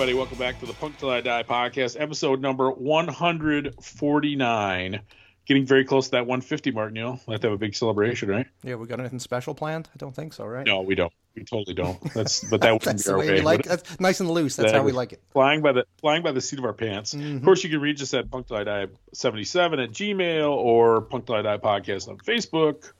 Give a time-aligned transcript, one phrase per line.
[0.00, 5.00] Everybody, welcome back to the Punk Till I Die podcast, episode number 149.
[5.44, 7.20] Getting very close to that 150 mark, Neil.
[7.26, 8.46] We'll have to have a big celebration, right?
[8.64, 9.90] Yeah, we got anything special planned?
[9.94, 10.66] I don't think so, right?
[10.66, 11.12] No, we don't.
[11.36, 12.02] We totally don't.
[12.14, 13.34] That's but that That's be the way way.
[13.34, 13.64] we like.
[13.64, 14.56] That's nice and loose.
[14.56, 15.20] That's That how we like it.
[15.34, 17.12] Flying by the flying by the seat of our pants.
[17.12, 17.44] Of Mhm.
[17.44, 21.26] course, you can reach us at Punk Till I Die 77 at Gmail or Punk
[21.26, 22.90] Till I Die podcast on Facebook.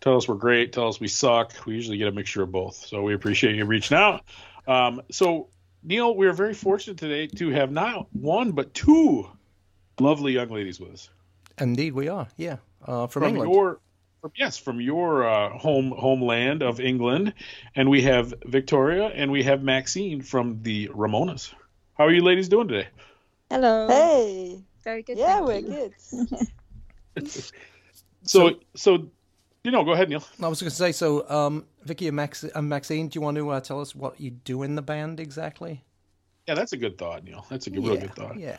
[0.00, 0.72] Tell us we're great.
[0.72, 1.52] Tell us we suck.
[1.66, 2.76] We usually get a mixture of both.
[2.76, 4.22] So we appreciate you reaching out.
[4.66, 5.48] Um, so
[5.82, 9.28] Neil, we are very fortunate today to have not one but two
[9.98, 11.10] lovely young ladies with us
[11.58, 12.26] Indeed, we are.
[12.36, 12.56] Yeah,
[12.86, 13.52] uh, from, from England.
[13.52, 13.80] your
[14.20, 17.34] from, yes from your uh, home homeland of England,
[17.74, 21.52] and we have Victoria and we have Maxine from the Ramonas.
[21.96, 22.88] How are you ladies doing today?
[23.50, 23.88] Hello.
[23.88, 25.18] Hey, Very good.
[25.18, 26.26] yeah, thank we're you.
[27.16, 27.28] good.
[28.22, 29.08] So so,
[29.64, 30.24] you know, go ahead, Neil.
[30.42, 33.36] I was going to say, so um, Vicky and, Max, and Maxine, do you want
[33.36, 35.84] to uh, tell us what you do in the band exactly?
[36.46, 37.44] Yeah, that's a good thought, Neil.
[37.48, 38.38] That's a good, real good thought.
[38.38, 38.58] Yeah.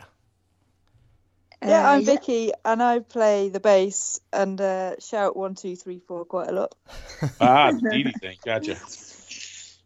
[1.63, 5.99] Yeah, Uh, I'm Vicky, and I play the bass and uh, shout one, two, three,
[6.07, 6.73] four quite a lot.
[7.39, 8.38] Ah, the Dee Dee thing.
[8.44, 8.77] Gotcha.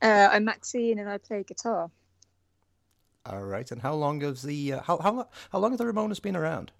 [0.02, 1.90] Uh, I'm Maxine and I play guitar.
[3.26, 3.72] All right.
[3.72, 6.72] And how long has the uh, how how how long has the Ramonas been around?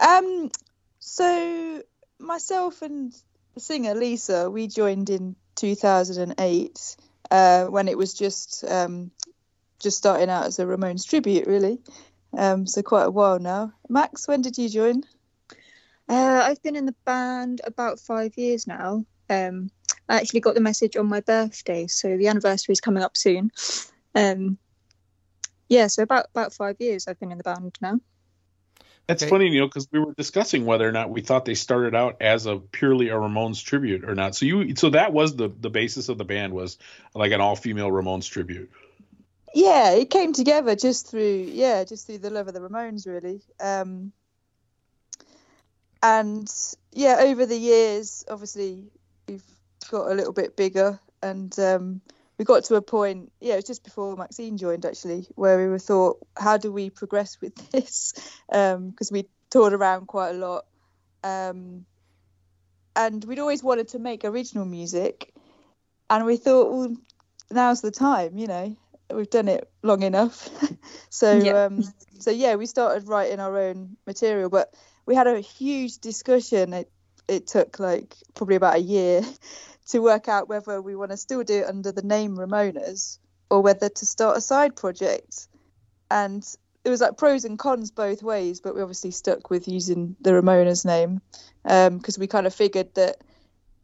[0.00, 0.50] Um,
[1.00, 1.82] so
[2.18, 3.14] myself and
[3.54, 6.96] the singer Lisa, we joined in 2008
[7.30, 9.10] uh, when it was just um,
[9.80, 11.78] just starting out as a Ramones tribute, really.
[12.36, 13.72] Um, so quite a while now.
[13.88, 15.02] Max, when did you join?
[16.08, 19.04] Uh, I've been in the band about five years now.
[19.28, 19.70] Um,
[20.08, 23.50] I actually got the message on my birthday, so the anniversary is coming up soon.
[24.14, 24.58] Um,
[25.68, 28.00] yeah, so about about five years I've been in the band now.
[29.08, 29.30] That's Okay.
[29.30, 32.44] funny, know, because we were discussing whether or not we thought they started out as
[32.44, 34.36] a purely a Ramones tribute or not.
[34.36, 36.76] So you, so that was the the basis of the band was
[37.14, 38.70] like an all female Ramones tribute.
[39.54, 43.40] Yeah, it came together just through yeah, just through the love of the Ramones, really.
[43.58, 44.12] Um,
[46.02, 46.46] and
[46.92, 48.90] yeah, over the years, obviously,
[49.26, 49.42] we've
[49.90, 52.02] got a little bit bigger, and um,
[52.38, 53.32] we got to a point.
[53.40, 56.90] Yeah, it was just before Maxine joined, actually, where we were thought, how do we
[56.90, 58.12] progress with this?
[58.48, 60.64] Because we toured around quite a lot,
[61.24, 61.84] um,
[62.96, 65.32] and we'd always wanted to make original music,
[66.10, 66.96] and we thought, well,
[67.50, 68.76] now's the time, you know
[69.12, 70.48] we've done it long enough.
[71.10, 71.66] so Yeah.
[71.66, 71.82] um
[72.18, 74.74] so yeah, we started writing our own material, but
[75.06, 76.72] we had a huge discussion.
[76.72, 76.90] It
[77.28, 79.22] it took like probably about a year
[79.88, 83.18] to work out whether we want to still do it under the name Ramonas
[83.50, 85.48] or whether to start a side project.
[86.10, 86.44] And
[86.84, 90.30] it was like pros and cons both ways, but we obviously stuck with using the
[90.30, 91.20] Ramonas name
[91.64, 93.16] um, because we kind of figured that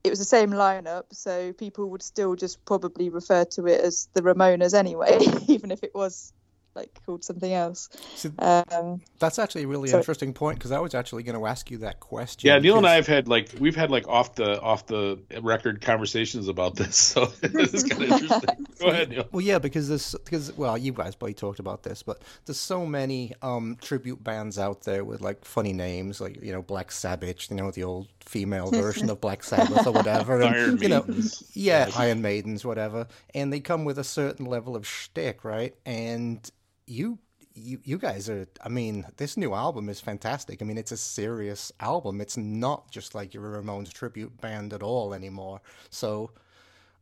[0.02, 4.08] it was the same lineup, so people would still just probably refer to it as
[4.12, 6.32] the Ramonas anyway, even if it was
[6.74, 7.88] like called something else.
[8.16, 10.00] So Um, that's actually a really Sorry.
[10.00, 12.48] interesting point because I was actually going to ask you that question.
[12.48, 15.80] Yeah, Neil and I have had like we've had like off the off the record
[15.80, 18.66] conversations about this, so it's kind of interesting.
[18.80, 19.26] Go ahead, Neil.
[19.32, 22.84] Well, yeah, because this because well, you guys probably talked about this, but there's so
[22.86, 27.50] many um tribute bands out there with like funny names, like you know Black Sabbath,
[27.50, 31.02] you know the old female version of Black Sabbath or whatever, and, Iron you know,
[31.06, 31.44] Maidens.
[31.54, 35.74] yeah, Iron Maidens, whatever, and they come with a certain level of shtick, right?
[35.86, 36.50] And
[36.86, 37.18] you.
[37.56, 40.60] You, you guys are I mean this new album is fantastic.
[40.60, 42.20] I mean it's a serious album.
[42.20, 45.60] It's not just like your Ramones tribute band at all anymore.
[45.88, 46.32] So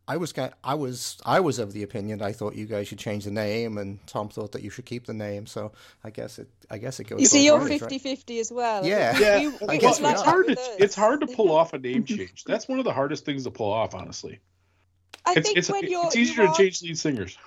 [0.06, 2.98] I was kind I was I was of the opinion I thought you guys should
[2.98, 5.46] change the name, and Tom thought that you should keep the name.
[5.46, 5.72] So
[6.04, 7.18] I guess it I guess it goes.
[7.18, 8.02] you see, both you're ways, 50 right?
[8.02, 8.84] 50 as well.
[8.84, 9.18] Yeah.
[9.18, 10.46] Yeah, We- I we guess would we it's hard.
[10.48, 12.44] To, it's hard to pull off a name change.
[12.44, 14.40] That's one of the hardest things to pull off, honestly.
[15.24, 17.38] I It's think it's, when you're it's easier you to change lead singers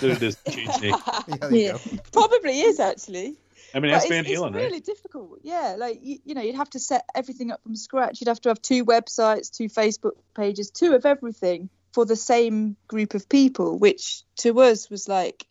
[0.00, 0.94] than it is change name.
[0.94, 1.72] Yeah, there you Yeah.
[1.72, 1.78] go.
[2.12, 3.36] probably is actually.
[3.74, 4.84] I mean, that's it's, Van it's really right?
[4.84, 5.40] difficult.
[5.42, 8.20] Yeah, like you, you know, you'd have to set everything up from scratch.
[8.20, 12.76] You'd have to have two websites, two Facebook pages, two of everything for the same
[12.88, 15.44] group of people, which to us was like,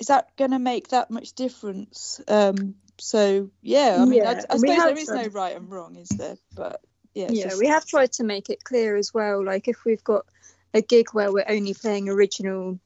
[0.00, 2.20] is that going to make that much difference?
[2.26, 5.56] Um, so yeah, I mean, I, Yeah, I we suppose have there is no right
[5.56, 6.36] and wrong, is there?
[6.54, 6.80] But
[7.14, 9.44] yeah, it's yeah, just- we have tried to make it clear as well.
[9.44, 10.26] Like if we've got
[10.74, 12.80] a gig where we're only playing original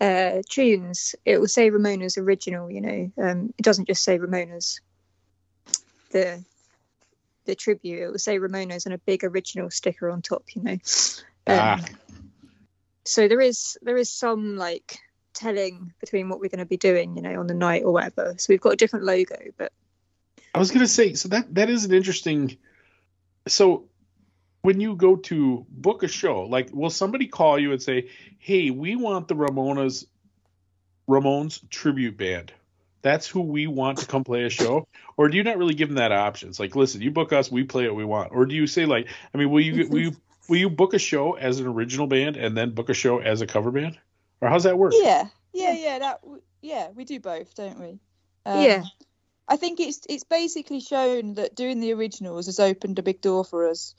[0.00, 2.70] uh, tunes, it will say Ramona's original.
[2.70, 4.80] You know, um, it doesn't just say Ramona's.
[6.10, 6.42] The
[7.44, 10.44] the tribute, it will say Ramona's and a big original sticker on top.
[10.54, 10.78] You know.
[11.46, 11.84] Um, Ah.
[13.04, 14.98] So there is there is some like
[15.34, 18.34] telling between what we're going to be doing, you know, on the night or whatever.
[18.38, 19.72] So we've got a different logo, but
[20.54, 22.56] I was gonna say, so that that is an interesting.
[23.48, 23.84] So,
[24.64, 28.08] when you go to book a show, like, will somebody call you and say,
[28.38, 30.06] "Hey, we want the Ramonas
[31.06, 32.50] Ramones tribute band.
[33.02, 34.88] That's who we want to come play a show,
[35.18, 36.48] or do you not really give them that option?
[36.48, 38.86] It's like, listen, you book us, we play what we want, or do you say
[38.86, 40.16] like, I mean, will you will you
[40.48, 43.42] will you book a show as an original band and then book a show as
[43.42, 43.98] a cover band,
[44.40, 44.94] or how's that work?
[44.96, 45.98] Yeah, yeah, yeah.
[45.98, 46.20] That
[46.62, 48.00] yeah, we do both, don't we?
[48.46, 48.84] Um, Yeah.
[49.46, 53.44] I think it's it's basically shown that doing the originals has opened a big door
[53.44, 53.94] for us.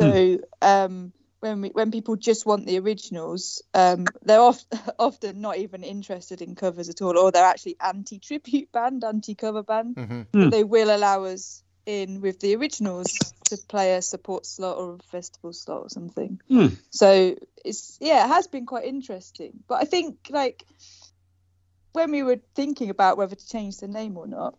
[0.00, 4.66] So um, when we when people just want the originals, um, they're oft,
[4.98, 9.96] often not even interested in covers at all, or they're actually anti-tribute band, anti-cover band.
[9.96, 10.48] hmm Hmm.
[10.50, 14.98] They will allow us in with the originals to play a support slot or a
[14.98, 16.40] festival slot or something.
[16.48, 16.68] Hmm.
[16.90, 19.52] So it's yeah, it has been quite interesting.
[19.68, 20.64] But I think like
[21.92, 24.58] when we were thinking about whether to change the name or not,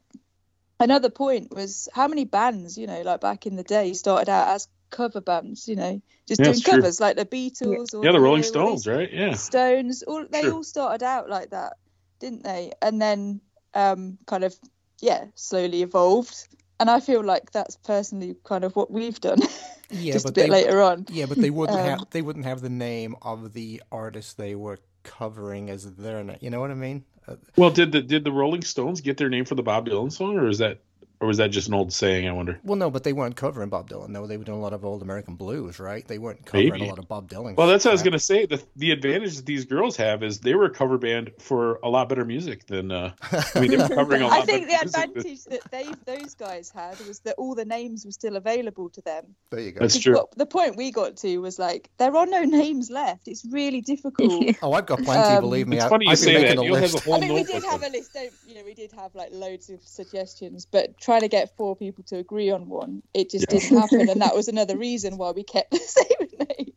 [0.79, 4.49] another point was how many bands, you know, like back in the day, started out
[4.49, 6.81] as cover bands, you know, just Yeah, doing it's true.
[6.81, 9.11] covers like the Beatles or Yeah, the Rolling Rolling Stones, right?
[9.11, 9.33] Yeah.
[9.35, 10.51] Stones, all they Sure.
[10.51, 11.73] all started out like that,
[12.19, 12.71] didn't they?
[12.81, 13.41] And then
[13.73, 14.55] um, kind of
[15.01, 16.35] yeah, slowly evolved.
[16.79, 19.39] And I feel like that's personally kind of what we've done,
[19.89, 21.05] Yeah, just a bit they, later on.
[21.07, 24.55] Yeah, but they wouldn't Um, have they wouldn't have the name of the artist they
[24.55, 26.37] were covering as their name.
[26.41, 27.05] You know what I mean?
[27.27, 30.11] Uh, Well, did the did the Rolling Stones get their name for the Bob Dylan
[30.11, 30.79] song, or is that
[31.19, 32.27] or was that just an old saying?
[32.27, 32.59] I wonder.
[32.63, 34.09] well, no, but they weren't covering Bob Dylan.
[34.09, 36.07] No, they were doing a lot of old American blues, right?
[36.07, 36.85] They weren't covering Maybe.
[36.85, 37.55] a lot of Bob Dylan.
[37.55, 38.45] Well, that's what I was gonna say.
[38.45, 41.89] The the advantage that these girls have is they were a cover band for a
[41.89, 42.91] lot better music than.
[42.91, 43.11] Uh,
[43.55, 44.39] I mean, they were covering a lot.
[44.39, 45.71] I think the better music than- advantage that
[46.05, 49.35] they those guys had was that all the names were still available to them.
[49.51, 49.79] There you go.
[49.81, 50.15] That's 'Cause true.
[50.15, 53.27] what- the point we got to was like there are no names left.
[53.27, 54.43] It's really difficult.
[54.61, 55.35] Oh, I've got plenty.
[55.35, 55.77] Um, believe me.
[55.77, 56.61] It's I, funny you I've been say making that.
[56.61, 57.05] a Neil has list.
[57.05, 58.13] a whole I mean, we did have of- a list.
[58.13, 58.61] Don't you know?
[58.65, 62.49] We did have like loads of suggestions, but trying to get four people to agree
[62.49, 63.59] on one, it just Yeah.
[63.59, 66.71] didn't happen, and that was another reason why we kept the same name.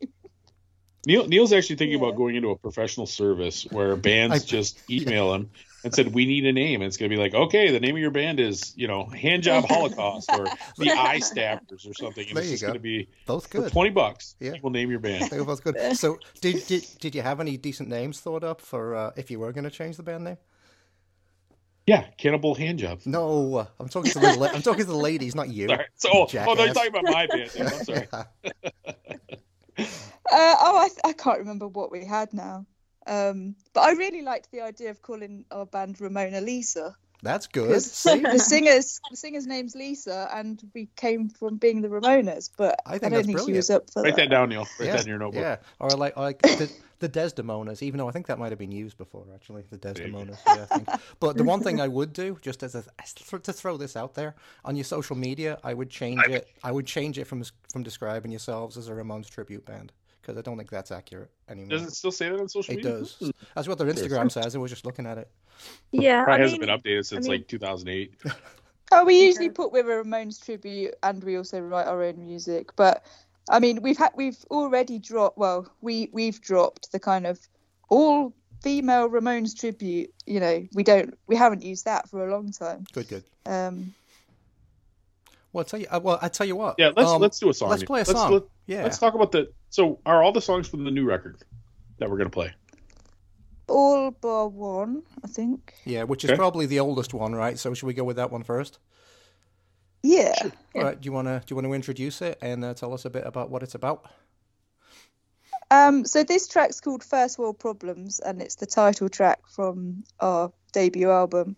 [1.05, 2.07] Neil Neil's actually thinking Yeah.
[2.07, 5.49] about going into a professional service where bands I- just email him
[5.83, 8.01] and said, "We need a name." And it's gonna be like, "Okay, the name of
[8.01, 10.45] your band is you know Hand Job Holocaust or
[10.77, 12.67] the Eye Stabbers or something." And There it's you just go.
[12.67, 13.71] gonna be Both for good.
[13.71, 14.35] twenty bucks.
[14.41, 14.53] Yeah.
[14.61, 15.31] We'll name your band.
[15.31, 15.95] They were both good.
[15.97, 19.39] So, did, did did you have any decent names thought up for uh, if you
[19.39, 20.37] were going to change the band name?
[21.89, 23.01] Yeah, Cannibal Hand Job.
[23.05, 25.67] No, I'm talking to the la- I'm talking to the ladies, not you.
[25.69, 25.85] Sorry.
[25.95, 27.55] So, oh, oh, no, you're talking about my band.
[27.55, 27.67] name.
[27.67, 28.07] I'm sorry.
[30.31, 32.65] Uh, oh, I, I can't remember what we had now.
[33.07, 37.81] Um, but I really liked the idea of calling our band Ramona Lisa That's good.
[37.81, 38.19] See?
[38.19, 42.49] the singer's the singer's name's Lisa, and we came from being the Ramonas.
[42.55, 44.23] But I I, don't that's think she was up for Write that.
[44.23, 44.67] that down, Neil.
[44.79, 45.41] Write yeah, that in your notebook.
[45.41, 47.81] yeah, or like like the, the Desdemonas.
[47.81, 50.39] Even though I think that might have been used before, actually, the Desdemonas.
[50.47, 50.89] Yeah, I think.
[51.19, 52.83] But the one thing I would do, just as a
[53.43, 56.47] to throw this out there on your social media, I would change it.
[56.63, 59.91] I would change it from from describing yourselves as a Ramones tribute band
[60.29, 61.69] because I don't think that's accurate anymore.
[61.69, 62.91] Does it still say that on social It media?
[62.99, 63.31] does.
[63.55, 64.55] That's what their Instagram says.
[64.55, 65.29] I was just looking at it.
[65.91, 68.13] Yeah, Probably I hasn't mean, been updated since mean- like 2008.
[68.91, 72.75] Oh, we usually put with a Ramones tribute, and we also write our own music.
[72.75, 73.05] But
[73.47, 75.37] I mean, we've had we've already dropped.
[75.37, 77.39] Well, we we've dropped the kind of
[77.89, 78.33] all
[78.63, 80.11] female Ramones tribute.
[80.25, 82.85] You know, we don't we haven't used that for a long time.
[82.91, 83.23] Good, good.
[83.45, 83.93] Um,
[85.53, 85.87] Well, I tell you.
[85.91, 86.75] Uh, well, I tell you what.
[86.79, 87.69] Yeah, let's um, let's do a song.
[87.69, 88.31] Let's play a Let's- song.
[88.33, 88.83] let- yeah.
[88.83, 89.51] Let's talk about the.
[89.69, 91.37] So, are all the songs from the new record
[91.99, 92.53] that we're gonna play?
[93.67, 95.75] all bar one, I think.
[95.85, 96.37] Yeah, which is Okay.
[96.37, 97.57] probably the oldest one, right?
[97.59, 98.79] So should we go with that one first?
[100.01, 100.33] Yeah.
[100.73, 100.99] All right.
[100.99, 103.51] Do you wanna do you wanna introduce it and uh, tell us a bit about
[103.51, 104.05] what it's about?
[105.69, 110.51] Um, so this track's called First World Problems, and it's the title track from our
[110.73, 111.55] debut album.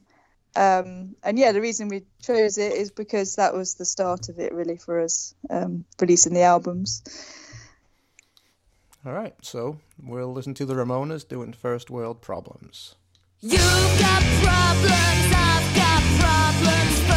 [0.54, 4.38] Um, and yeah, the reason we chose it is because that was the start of
[4.38, 7.04] it, really, for us um, releasing the albums.
[9.06, 9.34] All right.
[9.42, 12.96] So we'll listen to the Ramonas doing First World Problems.
[13.40, 17.11] You've got problems, I've got problems,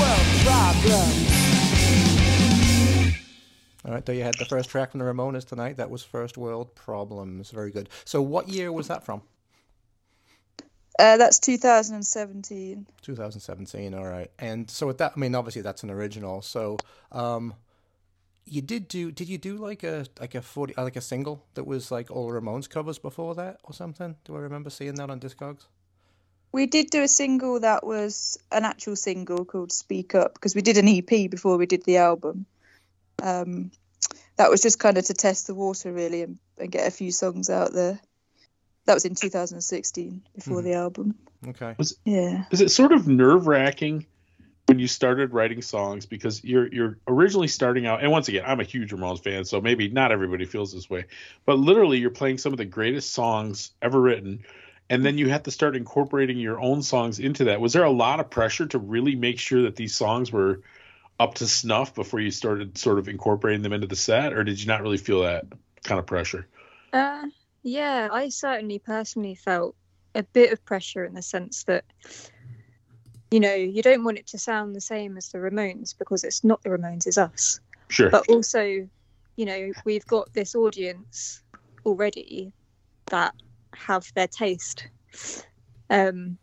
[0.00, 1.30] world problems.
[3.84, 5.76] All right, there you had the first track from the Ramones tonight.
[5.78, 7.50] That was First World Problems.
[7.50, 7.88] Very good.
[8.04, 9.22] So, what year was that from?
[10.98, 12.86] Uh, that's 2017.
[13.00, 13.94] 2017.
[13.94, 14.30] All right.
[14.38, 16.42] And so, with that, I mean, obviously that's an original.
[16.42, 16.76] So,
[17.10, 17.54] um,
[18.44, 19.10] you did do?
[19.10, 22.30] Did you do like a like a forty like a single that was like all
[22.30, 24.16] Ramones covers before that or something?
[24.24, 25.66] Do I remember seeing that on Discogs?
[26.52, 30.62] We did do a single that was an actual single called Speak Up because we
[30.62, 32.46] did an EP before we did the album.
[33.22, 33.70] Um,
[34.36, 37.12] that was just kind of to test the water really and, and get a few
[37.12, 38.00] songs out there.
[38.86, 41.14] That was in 2016 before the album.
[41.46, 41.76] Okay.
[42.04, 42.44] Yeah.
[42.50, 44.06] Is it sort of nerve wracking
[44.66, 48.02] when you started writing songs because you're you're originally starting out?
[48.02, 51.04] And once again, I'm a huge Ramones fan, so maybe not everybody feels this way,
[51.44, 54.42] but literally you're playing some of the greatest songs ever written.
[54.90, 57.60] And then you have to start incorporating your own songs into that.
[57.60, 60.62] Was there a lot of pressure to really make sure that these songs were
[61.20, 64.60] up to snuff before you started sort of incorporating them into the set, or did
[64.60, 65.44] you not really feel that
[65.84, 66.48] kind of pressure?
[66.92, 67.26] Uh,
[67.62, 69.76] yeah, I certainly personally felt
[70.14, 71.84] a bit of pressure in the sense that,
[73.30, 76.42] you know, you don't want it to sound the same as the Ramones because it's
[76.42, 77.60] not the Ramones, it's us.
[77.88, 78.10] Sure.
[78.10, 78.88] But also,
[79.36, 81.42] you know, we've got this audience
[81.86, 82.52] already
[83.06, 83.34] that
[83.74, 84.88] have their taste.
[85.88, 86.38] Um,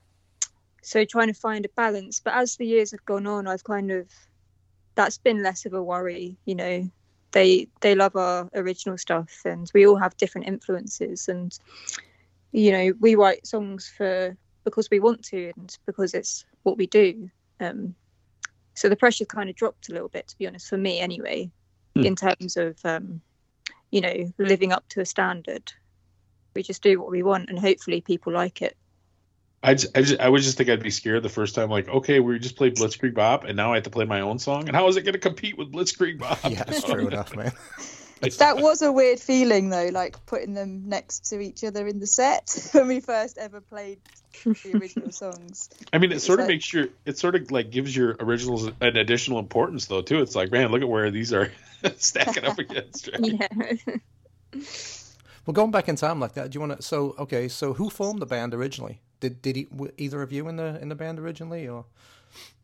[0.84, 2.22] so trying to find a balance.
[2.24, 4.10] But as the years have gone on, I've kind of
[4.96, 6.38] that's been less of a worry.
[6.46, 6.92] You know,
[7.32, 11.28] they they love our original stuff, and we all have different influences.
[11.28, 11.58] And
[12.52, 16.88] you know, we write songs for because we want to, and because it's what we
[16.88, 17.30] do.
[17.60, 17.96] Um,
[18.74, 21.52] so the pressure kind of dropped a little bit, to be honest, for me anyway,
[21.96, 22.04] Hmm.
[22.04, 23.22] in terms of um,
[23.92, 25.72] you know living up to a standard.
[26.58, 28.76] We just do what we want, and hopefully people like it.
[29.62, 31.70] I just, I just I would just think I'd be scared the first time.
[31.70, 34.40] Like, okay, we just played Blitzkrieg Bop, and now I have to play my own
[34.40, 34.68] song.
[34.68, 36.40] And how is it going to compete with Blitzkrieg Bop?
[36.44, 37.52] Yeah, it's true enough, man.
[38.40, 42.08] That was a weird feeling though, like putting them next to each other in the
[42.08, 44.00] set when we first ever played
[44.44, 45.70] the original songs.
[45.94, 48.16] I mean, it It's sort of like- makes your it sort of like gives your
[48.20, 50.22] originals an additional importance though too.
[50.24, 51.52] It's like, man, look at where these are
[51.98, 53.08] stacking up against.
[53.08, 53.80] Right?
[53.84, 54.62] Yeah.
[55.48, 56.84] Well, going back in time like that, do you want to?
[56.84, 59.00] So, okay, so who formed the band originally?
[59.22, 61.86] Did did he, either of you in the in the band originally, or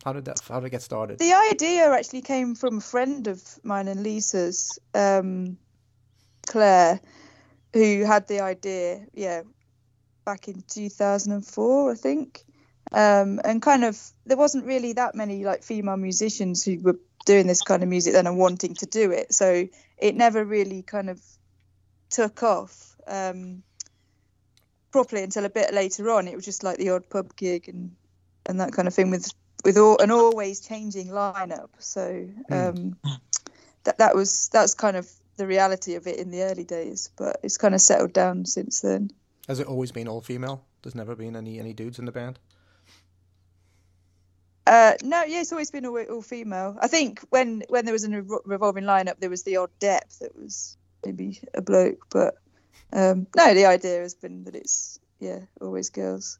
[0.04, 1.18] how did that how did it get started?
[1.18, 5.56] The idea actually came from a friend of mine and Lisa's, um,
[6.46, 7.00] Claire,
[7.72, 9.44] who had the idea, yeah,
[10.26, 12.44] back in 2004, I think.
[12.92, 17.46] Um, and kind of, there wasn't really that many like female musicians who were doing
[17.46, 19.32] this kind of music then and wanting to do it.
[19.32, 21.20] So it never really kind of
[22.10, 23.62] took off um,
[24.92, 26.28] properly until a bit later on.
[26.28, 27.94] It was just like the odd pub gig and,
[28.46, 29.30] and that kind of thing with
[29.64, 31.70] with all, an always changing lineup.
[31.78, 32.96] So um,
[33.84, 37.40] that that was that's kind of the reality of it in the early days, but
[37.42, 39.10] it's kind of settled down since then.
[39.48, 40.64] Has it always been all female?
[40.82, 42.38] There's never been any any dudes in the band.
[44.66, 46.76] Uh, no, yeah, it's always been all, all female.
[46.80, 50.20] I think when when there was a re- revolving lineup, there was the odd depth
[50.20, 52.36] that was maybe a bloke, but
[52.92, 56.38] um, no, the idea has been that it's yeah always girls.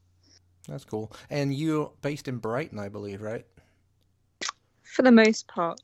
[0.69, 1.13] That's cool.
[1.29, 3.45] And you're based in Brighton, I believe, right?
[4.83, 5.81] For the most part,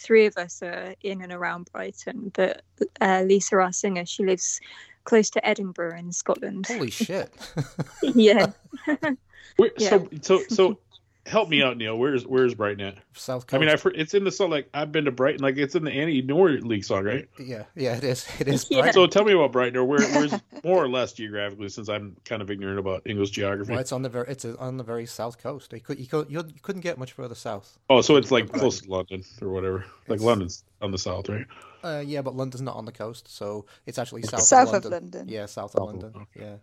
[0.00, 2.62] three of us are in and around Brighton, but
[3.00, 4.60] uh, Lisa, our singer, she lives
[5.04, 6.66] close to Edinburgh in Scotland.
[6.66, 7.32] Holy shit!
[8.02, 8.52] yeah.
[9.56, 9.88] Where, Yeah.
[9.88, 10.78] So so so
[11.26, 11.98] help me out, Neil.
[11.98, 12.98] Where's where's Brighton at?
[13.12, 13.54] South Coast.
[13.54, 14.50] I mean, I've heard, it's in the song.
[14.50, 15.42] Like I've been to Brighton.
[15.42, 17.28] Like it's in the Annie Noor League song, right?
[17.38, 18.26] yeah, yeah, it is.
[18.38, 18.66] It is.
[18.70, 18.90] Yeah.
[18.92, 20.32] So tell me about Brighton, or where where's
[20.64, 23.72] more or less geographically, since I'm kind of ignorant about English geography.
[23.72, 25.72] Well, it's on the very it's on the very south coast.
[25.72, 27.78] You could you could you couldn't get much further south.
[27.90, 29.78] Oh, so it's like close to London or whatever.
[30.08, 31.46] Like It's- London's on the south, right?
[31.84, 34.90] Uh, yeah, but London's not on the coast, so it's actually south, South of of
[34.90, 35.10] London.
[35.20, 35.28] London.
[35.28, 36.12] Yeah, south of South of- London.
[36.36, 36.46] okay.
[36.46, 36.56] Yeah.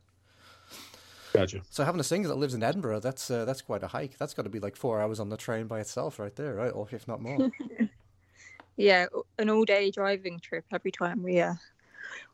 [1.34, 1.62] Gotcha.
[1.70, 4.18] So having a singer that lives in Edinburgh, that's uh, that's quite a hike.
[4.20, 6.70] That's got to be like four hours on the train by itself, right there, right?
[6.70, 7.52] Or if not more.
[8.76, 9.06] Yeah,
[9.38, 11.54] an all day driving trip every time we uh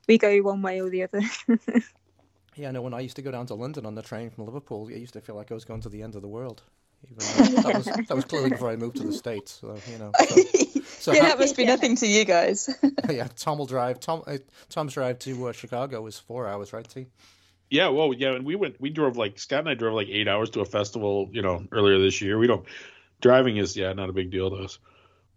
[0.08, 1.22] we go one way or the other.
[2.56, 2.82] yeah, I know.
[2.82, 5.14] When I used to go down to London on the train from Liverpool, it used
[5.14, 6.64] to feel like I was going to the end of the world.
[7.12, 7.18] Even
[7.64, 9.60] that was that was clearly before I moved to the states.
[9.60, 10.12] So you know.
[10.18, 10.36] So,
[10.82, 12.70] so yeah, how- that must be nothing to you guys.
[13.10, 14.00] yeah, Tom will drive.
[14.00, 14.38] Tom uh,
[14.70, 16.88] Tom's drive to uh, Chicago is four hours, right?
[16.88, 17.08] T.
[17.70, 18.80] Yeah, well, yeah, and we went.
[18.82, 21.64] We drove like Scott and I drove like eight hours to a festival, you know,
[21.72, 22.38] earlier this year.
[22.38, 22.66] We don't
[23.22, 24.80] driving is yeah not a big deal to us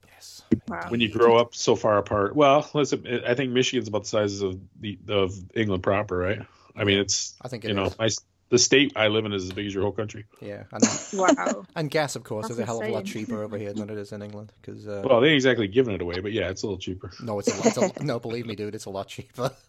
[0.06, 0.42] Yes.
[0.68, 0.86] Wow.
[0.88, 2.36] when you grow up so far apart.
[2.36, 6.40] Well, listen, I think Michigan's about the size of the of England proper, right?
[6.76, 7.98] I mean, it's I think it you know, is.
[7.98, 8.08] my,
[8.50, 10.24] the state I live in is as big as your whole country.
[10.40, 11.64] Yeah, and, Wow.
[11.74, 13.98] and gas, of course, is a hell of a lot cheaper over here than it
[13.98, 14.52] is in England.
[14.60, 17.10] Because uh, Well, they ain't exactly giving it away, but yeah, it's a little cheaper.
[17.22, 18.18] no, it's a, it's a no.
[18.20, 19.50] Believe me, dude, it's a lot cheaper.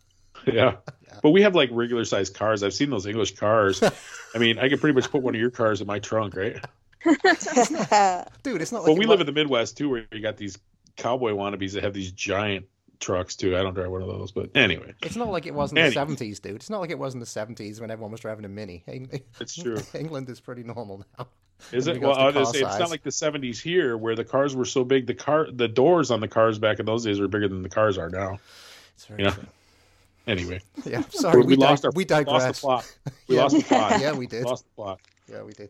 [0.54, 0.76] Yeah.
[1.22, 2.64] But we have like regular sized cars.
[2.64, 3.82] I've seen those English cars.
[4.36, 6.58] I mean, I could pretty much put one of your cars in my trunk, right?
[8.44, 10.58] Dude, it's not like But we live in the Midwest too, where you got these
[10.98, 12.66] cowboy wannabes that have these giant
[13.00, 13.56] trucks too.
[13.58, 15.82] I don't drive one of those, but anyway, It's not like it was in the
[15.82, 15.94] Anyway.
[15.94, 16.56] seventies, dude.
[16.56, 18.84] It's not like it was in the seventies when everyone was driving a mini.
[19.40, 19.78] It's true.
[19.94, 21.28] England is pretty normal now.
[21.72, 22.02] Is In it?
[22.02, 24.66] Well, I was gonna say it's not like the '70s here, where the cars were
[24.66, 25.08] so big.
[25.08, 27.70] The car, the doors on the cars back in those days were bigger than the
[27.70, 28.40] cars are now.
[28.96, 29.32] It's very Yeah.
[29.32, 29.46] true.
[30.28, 32.60] Anyway, Yeah, sorry, we, we, dig- lost our we lost digress.
[32.60, 32.96] the plot.
[33.28, 33.42] We Yeah.
[33.44, 34.00] lost the plot.
[34.02, 34.44] Yeah, we did.
[34.46, 35.00] Lost the plot.
[35.30, 35.70] Yeah, we did.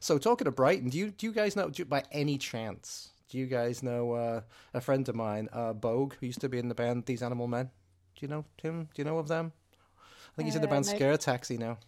[0.00, 3.10] so talking to Brighton, do you do you guys know do you, by any chance?
[3.28, 4.40] Do you guys know uh,
[4.72, 7.48] a friend of mine, uh, Bogue, who used to be in the band These Animal
[7.48, 7.66] Men?
[8.14, 8.84] Do you know him?
[8.94, 9.52] Do you know of them?
[9.98, 10.94] I think he's in the Uh, band no.
[10.94, 11.78] Scare Taxi now.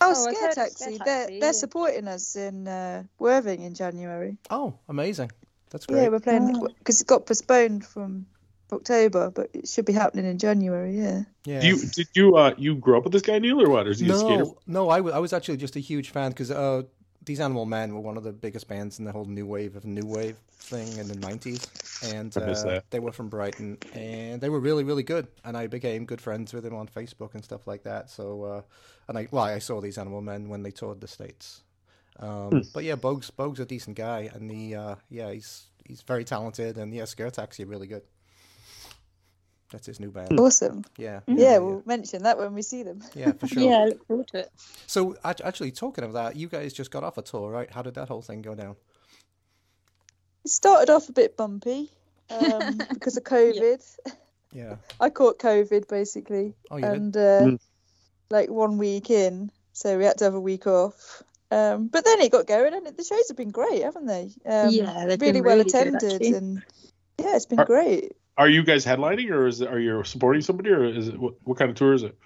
[0.00, 0.98] Oh, Oh, I've Scare Taxi.
[1.04, 4.36] They're they're supporting us in uh, Worthing in January.
[4.50, 5.30] Oh, amazing!
[5.70, 6.02] That's great.
[6.02, 8.26] Yeah, we're playing because it got postponed from
[8.74, 10.98] October, but it should be happening in January.
[10.98, 11.22] Yeah.
[11.44, 11.60] Yeah.
[11.60, 13.86] Do you did you uh you grow up with this guy Neil or what?
[13.86, 14.44] Or is he a skater?
[14.44, 16.82] no, no, I wa- I was actually just a huge fan because uh,
[17.24, 19.84] these Animal Men were one of the biggest bands in the whole new wave of
[19.84, 21.66] new wave thing in the nineties,
[22.12, 26.04] and uh, they were from Brighton, and they were really really good, and I became
[26.06, 28.10] good friends with them on Facebook and stuff like that.
[28.10, 28.62] So, uh,
[29.08, 31.62] and I well, I saw these Animal Men when they toured the states.
[32.18, 32.58] Um, Hmm.
[32.72, 36.78] But yeah, Bogue's Bogue's a decent guy, and the uh, yeah he's he's very talented,
[36.78, 38.02] and yeah, Scare Taxi are really good.
[39.74, 40.38] That's his new band.
[40.38, 40.84] Awesome.
[40.96, 43.02] Yeah, Yeah, yeah, we'll mention that when we see them.
[43.12, 43.60] yeah, for sure.
[43.64, 44.50] Yeah, I look forward to it.
[44.86, 47.68] So actually, talking of that, you guys just got off a tour, right?
[47.68, 48.76] How did that whole thing go down?
[50.44, 51.90] It started off a bit bumpy
[52.30, 53.82] um, because of COVID.
[54.52, 54.76] Yeah.
[55.00, 56.92] I caught COVID basically, Oh, you did.
[56.92, 57.58] and uh, Mm.
[58.30, 61.20] like one week in, so we had to have a week off.
[61.50, 64.30] Um, but then it got going, and the shows have been great, haven't they?
[64.46, 66.32] Um, Yeah, they've really been well really good, attended, actually.
[66.34, 66.62] and
[67.18, 68.12] yeah, it's been great.
[68.36, 71.34] Are you guys headlining or is it, are you supporting somebody or is it what,
[71.44, 72.16] what kind of tour is it?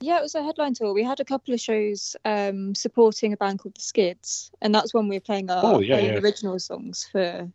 [0.00, 0.92] Yeah, it was a headline tour.
[0.92, 4.92] We had a couple of shows um, supporting a band called the Skids, and that's
[4.92, 6.18] when we were playing our Oh, yeah, yeah.
[6.18, 7.48] original songs for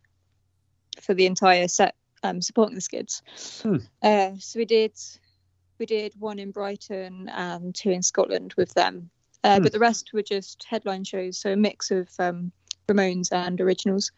[1.00, 3.22] for the entire set, um, supporting the Skids.
[3.62, 3.76] Hmm.
[4.02, 4.92] Uh, so we did
[5.78, 9.10] we did one in Brighton and two in Scotland with them,
[9.44, 9.62] uh, Hmm.
[9.64, 12.50] but the rest were just headline shows, so a mix of um,
[12.88, 14.10] Ramones and originals.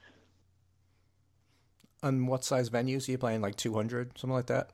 [2.03, 3.43] And what size venues are you playing?
[3.43, 4.71] Like 200, something like that?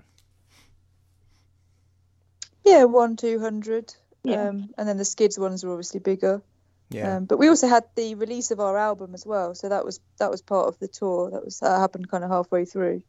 [2.65, 3.95] Yeah, one two hundred.
[4.25, 4.49] Yeah.
[4.49, 6.43] Um, and then the Skids ones are obviously bigger.
[6.91, 7.17] Yeah.
[7.17, 10.01] Um, but we also had the release of our album as well, so that was
[10.19, 11.31] that was part of the tour.
[11.31, 13.03] That was that happened kind of halfway through.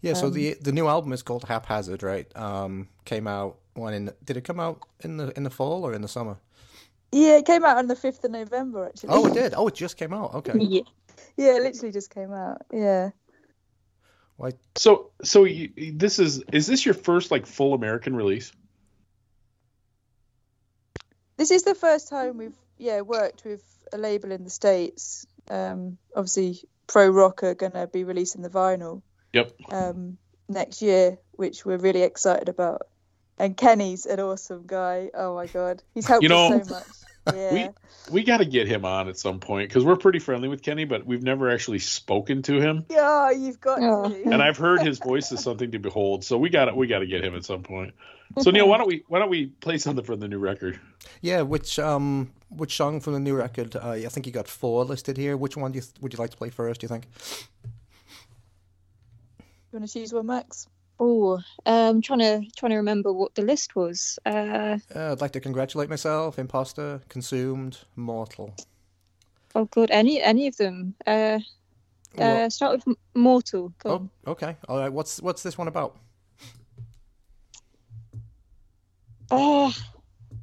[0.00, 2.26] yeah, so um, the the new album is called Haphazard, right?
[2.36, 5.92] Um, came out one in did it come out in the in the fall or
[5.94, 6.38] in the summer?
[7.10, 9.10] Yeah, it came out on the fifth of November actually.
[9.10, 9.54] Oh, it did.
[9.54, 10.34] Oh, it just came out.
[10.36, 10.58] Okay.
[10.58, 10.82] Yeah.
[11.36, 12.62] Yeah, it literally just came out.
[12.72, 13.10] Yeah.
[14.42, 14.54] Why?
[14.74, 18.50] So so you, this is is this your first like full American release?
[21.36, 25.26] This is the first time we've yeah worked with a label in the states.
[25.48, 29.02] Um, obviously, Pro Rock are gonna be releasing the vinyl
[29.32, 29.52] Yep.
[29.70, 32.88] um, next year, which we're really excited about.
[33.38, 35.12] And Kenny's an awesome guy.
[35.14, 36.86] Oh my god, he's helped You know, us so much.
[37.32, 37.68] Yeah.
[38.10, 40.84] We got to get him on at some point because we're pretty friendly with Kenny,
[40.84, 42.84] but we've never actually spoken to him.
[42.90, 44.08] Yeah, you've got Oh.
[44.08, 44.22] to.
[44.24, 46.24] And I've heard his voice is something to behold.
[46.24, 47.94] So we got to we got to get him at some point.
[48.40, 50.80] So Neil, why don't we why don't we play something from the new record?
[51.20, 53.76] Yeah, which um which song from the new record?
[53.76, 55.36] Uh, I think you got four listed here.
[55.36, 56.80] Which one do you th- would you like to play first?
[56.80, 57.06] Do you think?
[59.70, 60.66] You want to choose one, Max?
[61.04, 64.20] Oh, um, trying to trying to remember what the list was.
[64.24, 66.38] Uh, Uh, I'd like to congratulate myself.
[66.38, 68.54] Imposter, consumed, mortal.
[69.56, 70.94] oh god, any any of them.
[71.04, 71.40] Uh,
[72.16, 73.72] uh, start with Mortal.
[73.82, 74.56] Go Oh, okay.
[74.68, 74.92] All right.
[74.92, 75.96] What's what's this one about?
[79.28, 79.72] Uh,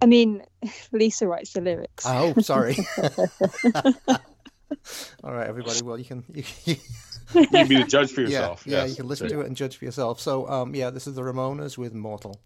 [0.01, 0.43] I mean,
[0.91, 2.03] Lisa writes the lyrics.
[2.05, 2.75] Oh, sorry.
[5.23, 5.81] All right, everybody.
[5.81, 6.23] Well, you can.
[6.33, 6.75] You, you,
[7.35, 8.63] You can be the judge for yourself.
[8.65, 8.77] yeah.
[8.81, 8.89] Yes.
[8.91, 10.19] You can listen to it and judge for yourself.
[10.19, 12.41] So, um, yeah, this is the Ramonas with "Mortal."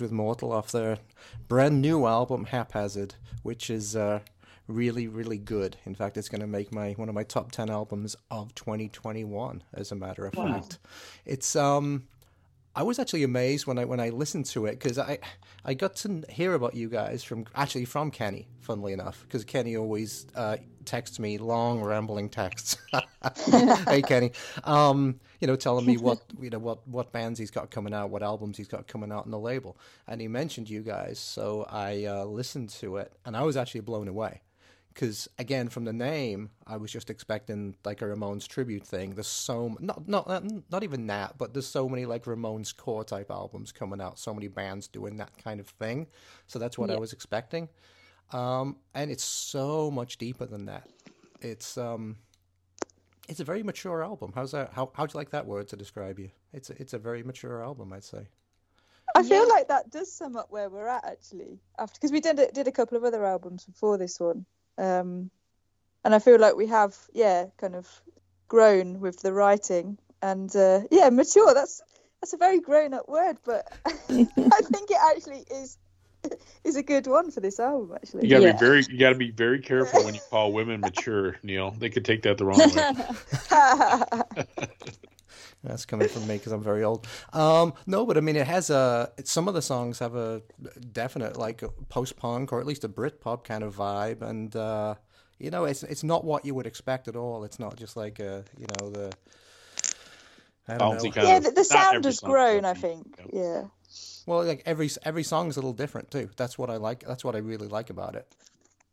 [0.00, 0.98] With Mortal off their
[1.48, 4.20] brand new album Haphazard, which is uh,
[4.66, 5.76] really, really good.
[5.84, 9.62] In fact, it's going to make my one of my top ten albums of 2021.
[9.72, 10.78] As a matter of fact,
[11.24, 12.04] it's um.
[12.76, 15.20] I was actually amazed when I when I listened to it because I
[15.64, 19.76] I got to hear about you guys from actually from Kenny, funnily enough, because Kenny
[19.76, 22.76] always uh, texts me long rambling texts.
[23.86, 24.32] hey Kenny,
[24.64, 28.10] um, you know, telling me what you know what what bands he's got coming out,
[28.10, 31.66] what albums he's got coming out on the label, and he mentioned you guys, so
[31.70, 34.42] I uh, listened to it, and I was actually blown away.
[34.92, 39.14] Because again from the name i was just expecting like a ramones tribute thing.
[39.14, 40.28] There's so not not
[40.70, 44.32] not even that but there's so many like ramones core type albums coming out so
[44.32, 46.06] many bands doing that kind of thing.
[46.46, 47.68] So that's what i was expecting.
[48.32, 50.88] Um and it's so much deeper than that.
[51.40, 52.18] It's um
[53.28, 56.18] it's a very mature album how's that how how'd you like that word to describe
[56.18, 58.26] you it's a, it's a very mature album i'd say
[59.14, 61.60] I feel like that does sum up where we're at actually.
[61.78, 64.44] After because we did a- did a couple of other albums before this one,
[64.76, 65.30] um,
[66.04, 67.88] and I feel like we have yeah kind of
[68.48, 71.54] grown with the writing and uh, yeah mature.
[71.54, 71.80] That's
[72.20, 74.26] that's a very grown up word, but I
[74.62, 75.78] think it actually is
[76.64, 78.24] is a good one for this album actually.
[78.24, 78.52] You gotta Yeah.
[78.52, 81.70] be very you gotta be very careful when you call women mature, Neil.
[81.72, 84.54] They could take that the wrong way.
[85.62, 87.06] That's coming from me because I'm very old.
[87.32, 89.10] Um, no, but I mean, it has a.
[89.24, 90.42] Some of the songs have a
[90.92, 94.96] definite like post punk or at least a Brit pop kind of vibe, and uh,
[95.38, 97.44] you know, it's it's not what you would expect at all.
[97.44, 99.12] It's not just like a you know the.
[100.68, 101.22] I don't Bouncy know.
[101.22, 102.64] yeah, the, the sound has grown.
[102.66, 103.18] I think.
[103.32, 103.42] Yeah.
[103.42, 103.62] Yeah.
[104.26, 106.30] Well, like every every song is a little different too.
[106.36, 107.04] That's what I like.
[107.06, 108.26] That's what I really like about it.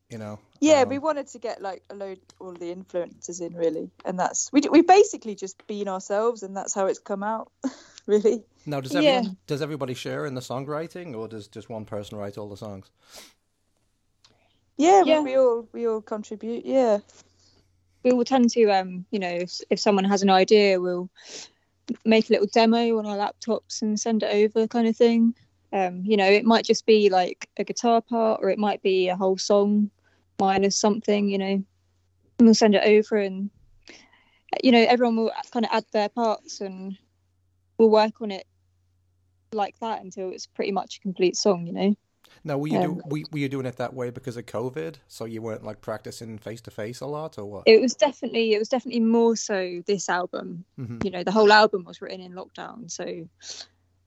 [0.09, 0.39] You know.
[0.59, 4.19] Yeah, Um, we wanted to get like a load all the influences in really, and
[4.19, 7.51] that's we we basically just been ourselves, and that's how it's come out,
[8.05, 8.43] really.
[8.65, 9.23] Now, does Yeah.
[9.47, 12.91] does everybody share in the songwriting, or does just one person write all the songs?
[14.77, 15.19] Yeah, Yeah.
[15.21, 16.65] We, we all we all contribute.
[16.65, 16.99] Yeah,
[18.03, 21.09] we will tend to um you know if, if someone has an idea we'll
[22.05, 25.33] make a little demo on our laptops and send it over kind of thing.
[25.73, 29.09] Um you know it might just be like a guitar part or it might be
[29.09, 29.89] a whole song
[30.39, 31.63] minus something you know.
[32.39, 33.49] And we'll send it over and
[34.63, 36.97] you know everyone will kind of add their parts and
[37.77, 38.45] we'll work on it
[39.53, 41.95] like that until it's pretty much a complete song you know
[42.43, 44.95] Now, were you do, Um, were, were you doing it that way because of COVID?
[45.07, 47.63] So you weren't like practicing face to face a lot, or what?
[47.67, 51.03] it was definitely it was definitely more so this album Mhm.
[51.03, 53.27] you know the whole album was written in lockdown so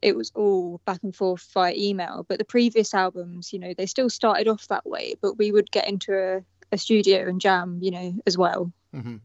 [0.02, 3.86] it was all back and forth via email but the previous albums you know they
[3.86, 7.78] still started off that way but we would get into a, a studio and jam
[7.80, 9.16] you know as well hmm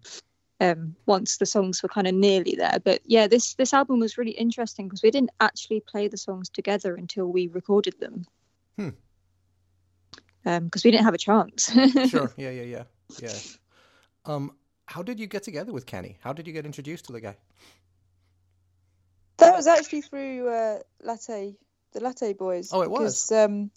[0.62, 4.18] um once the songs were kind of nearly there but yeah this this album was
[4.18, 8.26] really interesting because we didn't actually play the songs together until we recorded them
[8.80, 8.90] Hmm.
[10.46, 11.70] um because we didn't have a chance
[12.10, 12.32] Sure.
[12.38, 12.84] Yeah, yeah, yeah,
[13.20, 13.34] yeah.
[14.26, 14.54] Um,
[14.86, 16.18] how did you get together with Kenny?
[16.22, 17.36] How did you get introduced to the guy?
[19.40, 21.56] that was actually through uh, Latte,
[21.94, 22.70] the Latte Boys.
[22.72, 23.32] Oh, it was?
[23.32, 23.72] Um,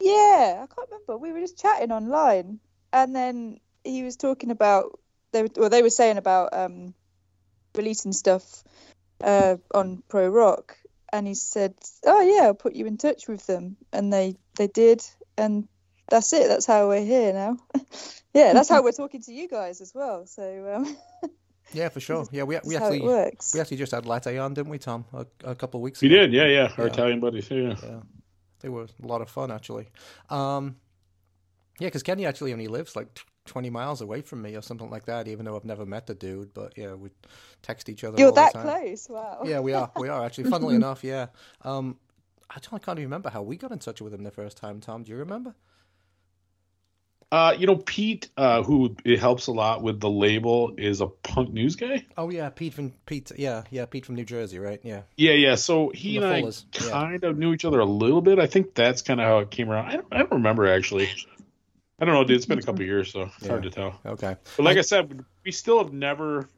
[0.00, 1.18] yeah, I can't remember.
[1.18, 2.60] We were just chatting online,
[2.92, 4.98] and then he was talking about
[5.32, 6.94] they were, well, they were saying about um,
[7.74, 8.64] releasing stuff
[9.22, 10.76] uh, on Pro Rock,
[11.12, 14.68] and he said, "Oh yeah, I'll put you in touch with them," and they they
[14.68, 15.02] did,
[15.36, 15.68] and
[16.08, 16.48] that's it.
[16.48, 17.56] That's how we're here now.
[18.34, 20.26] yeah, that's how we're talking to you guys as well.
[20.26, 20.96] So um,
[21.72, 22.26] Yeah, for sure.
[22.32, 24.78] Yeah, we we that's how it actually we actually just had Latte on, didn't we,
[24.78, 25.04] Tom?
[25.14, 26.18] A, a couple of weeks You ago.
[26.22, 26.72] did, yeah, yeah.
[26.76, 26.92] Our Yeah.
[26.92, 27.76] Italian buddies, yeah.
[27.82, 28.00] Yeah,
[28.60, 29.88] they were a lot of fun actually.
[30.28, 30.76] Um,
[31.78, 33.08] yeah, because Kenny actually only lives like
[33.44, 35.28] t- twenty miles away from me or something like that.
[35.28, 37.10] Even though I've never met the dude, but yeah, we
[37.62, 38.18] text each other.
[38.18, 38.62] You're all the that time.
[38.62, 39.08] close.
[39.08, 39.42] Wow.
[39.44, 39.90] Yeah, we are.
[39.96, 40.50] We are actually.
[40.50, 41.26] Funnily enough, yeah.
[41.62, 41.96] Um,
[42.50, 44.56] I don't, I can't even remember how we got in touch with him the first
[44.56, 44.80] time.
[44.80, 45.54] Tom, do you remember?
[47.32, 51.06] Uh, you know, Pete, uh, who it helps a lot with the label, is a
[51.06, 52.04] punk news guy.
[52.18, 53.32] Oh yeah, Pete from Pete.
[53.38, 54.80] Yeah, yeah, Pete from New Jersey, right?
[54.82, 55.02] Yeah.
[55.16, 55.54] Yeah, yeah.
[55.54, 56.90] So he and the I Fullers, yeah.
[56.90, 58.38] kind of knew each other a little bit.
[58.38, 59.86] I think that's kind of how it came around.
[59.86, 61.08] I don't, I don't remember actually.
[62.02, 62.36] I don't know, dude.
[62.36, 62.90] It's been a couple mm-hmm.
[62.90, 64.00] years, so it's hard to tell.
[64.04, 64.34] Okay.
[64.56, 66.48] But like I said, we still have never.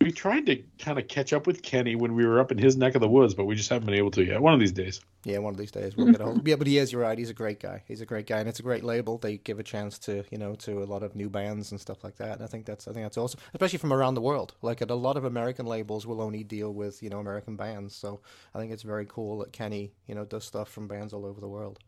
[0.00, 2.76] We tried to kind of catch up with Kenny when we were up in his
[2.76, 4.42] neck of the woods, but we just haven't been able to yet.
[4.42, 5.00] One of these days.
[5.22, 6.46] Yeah, one of these days we'll get a hold.
[6.48, 6.90] Yeah, but he is.
[6.90, 7.16] You're right.
[7.16, 7.84] He's a great guy.
[7.86, 9.18] He's a great guy, and it's a great label.
[9.18, 12.02] They give a chance to you know to a lot of new bands and stuff
[12.02, 12.32] like that.
[12.32, 14.54] And I think that's I think that's awesome, especially from around the world.
[14.62, 18.20] Like a lot of American labels will only deal with you know American bands, so
[18.52, 21.40] I think it's very cool that Kenny you know does stuff from bands all over
[21.40, 21.78] the world.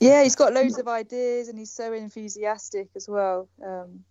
[0.00, 3.48] Yeah, he's got loads of ideas and he's so enthusiastic as well.
[3.64, 4.04] Um,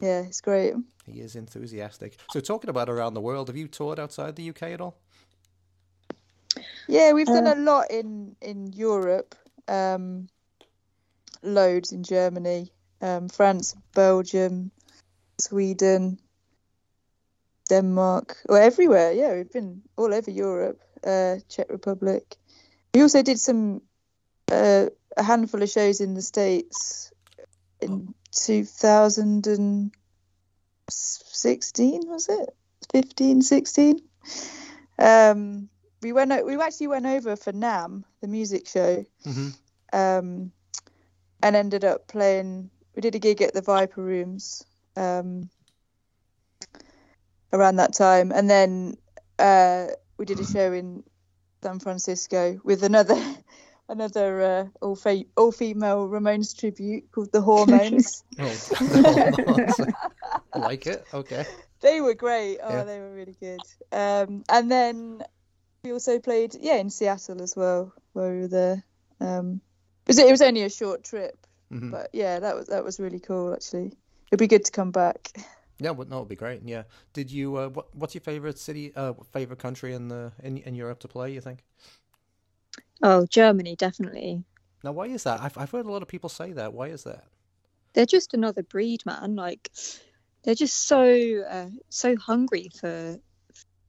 [0.00, 0.74] yeah, it's great.
[1.06, 2.16] He is enthusiastic.
[2.30, 4.96] So talking about around the world, have you toured outside the UK at all?
[6.88, 9.34] Yeah, we've done Uh, a lot in in Europe.
[9.68, 10.28] Um,
[11.42, 14.70] loads in Germany, um, France, Belgium,
[15.40, 16.18] Sweden,
[17.68, 19.12] Denmark, or everywhere.
[19.12, 20.80] Yeah, we've been all over Europe.
[21.04, 22.36] Uh, Czech Republic.
[22.94, 23.82] We also did some
[24.50, 27.12] uh, a handful of shows in the states
[27.80, 29.90] in 2016.
[32.06, 32.48] Was it
[32.92, 34.00] 15, 16?
[34.98, 35.68] Um,
[36.02, 36.44] we went.
[36.44, 39.48] We actually went over for NAMM, the music show, hmm
[39.92, 40.52] um,
[41.42, 42.70] and ended up playing.
[42.94, 44.64] We did a gig at the Viper Rooms
[44.96, 45.48] um,
[47.52, 48.96] around that time, and then
[49.38, 49.86] uh,
[50.18, 51.02] we did a show in
[51.62, 53.16] San Francisco with another
[53.92, 58.24] another uh, all fe- all female Ramones tribute called the Hormones.
[58.38, 58.52] Oh,
[60.54, 61.04] I like it.
[61.14, 61.46] Okay.
[61.80, 62.58] they were great.
[62.62, 62.84] Oh, Yeah.
[62.84, 63.60] they were really good.
[63.92, 65.22] Um, and then
[65.84, 68.84] we also played, yeah, in Seattle as well, where we were there.
[69.20, 69.60] Um,
[70.06, 72.98] it was, it was only a short trip, hmm but yeah, that was that was
[72.98, 73.52] really cool.
[73.52, 73.92] Actually,
[74.30, 75.30] it'd be good to come back.
[75.78, 76.62] Yeah, well, no, it'd be great.
[76.64, 76.84] Yeah.
[77.12, 77.56] Did you?
[77.56, 78.92] Uh, what, what's your favorite city?
[78.96, 81.32] Uh, favorite country in the in in Europe to play?
[81.32, 81.60] You think?
[83.02, 84.44] Oh, Germany, definitely.
[84.84, 85.40] Now, why is that?
[85.40, 86.72] I've I've heard a lot of people say that.
[86.72, 87.24] Why is that?
[87.94, 89.36] They're just another breed, man.
[89.36, 89.70] Like,
[90.44, 93.18] they're just so uh, so hungry for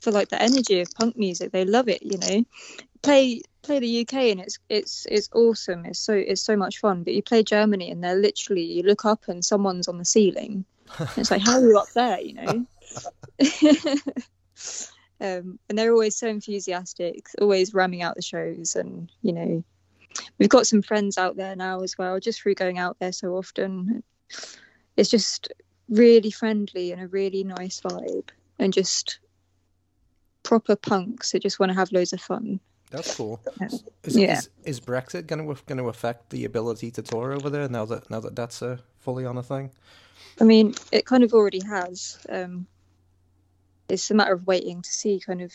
[0.01, 1.51] for like the energy of punk music.
[1.51, 2.45] They love it, you know.
[3.01, 5.85] Play play the UK and it's it's it's awesome.
[5.85, 7.03] It's so it's so much fun.
[7.03, 10.65] But you play Germany and they're literally you look up and someone's on the ceiling.
[11.17, 12.65] It's like how are you up there, you know?
[15.23, 19.63] um, and they're always so enthusiastic, always ramming out the shows, and you know,
[20.37, 23.35] we've got some friends out there now as well, just through going out there so
[23.37, 24.03] often.
[24.97, 25.51] It's just
[25.89, 29.19] really friendly and a really nice vibe, and just
[30.43, 32.59] proper punks that just want to have loads of fun.
[32.91, 33.41] That's cool.
[34.03, 34.37] Is, Yeah.
[34.37, 37.85] is, is Brexit going to going to affect the ability to tour over there now
[37.85, 39.71] that now that that's uh, fully on a thing?
[40.41, 42.19] I mean, it kind of already has.
[42.29, 42.67] Um,
[43.89, 45.51] it's a matter of waiting to see, kind of,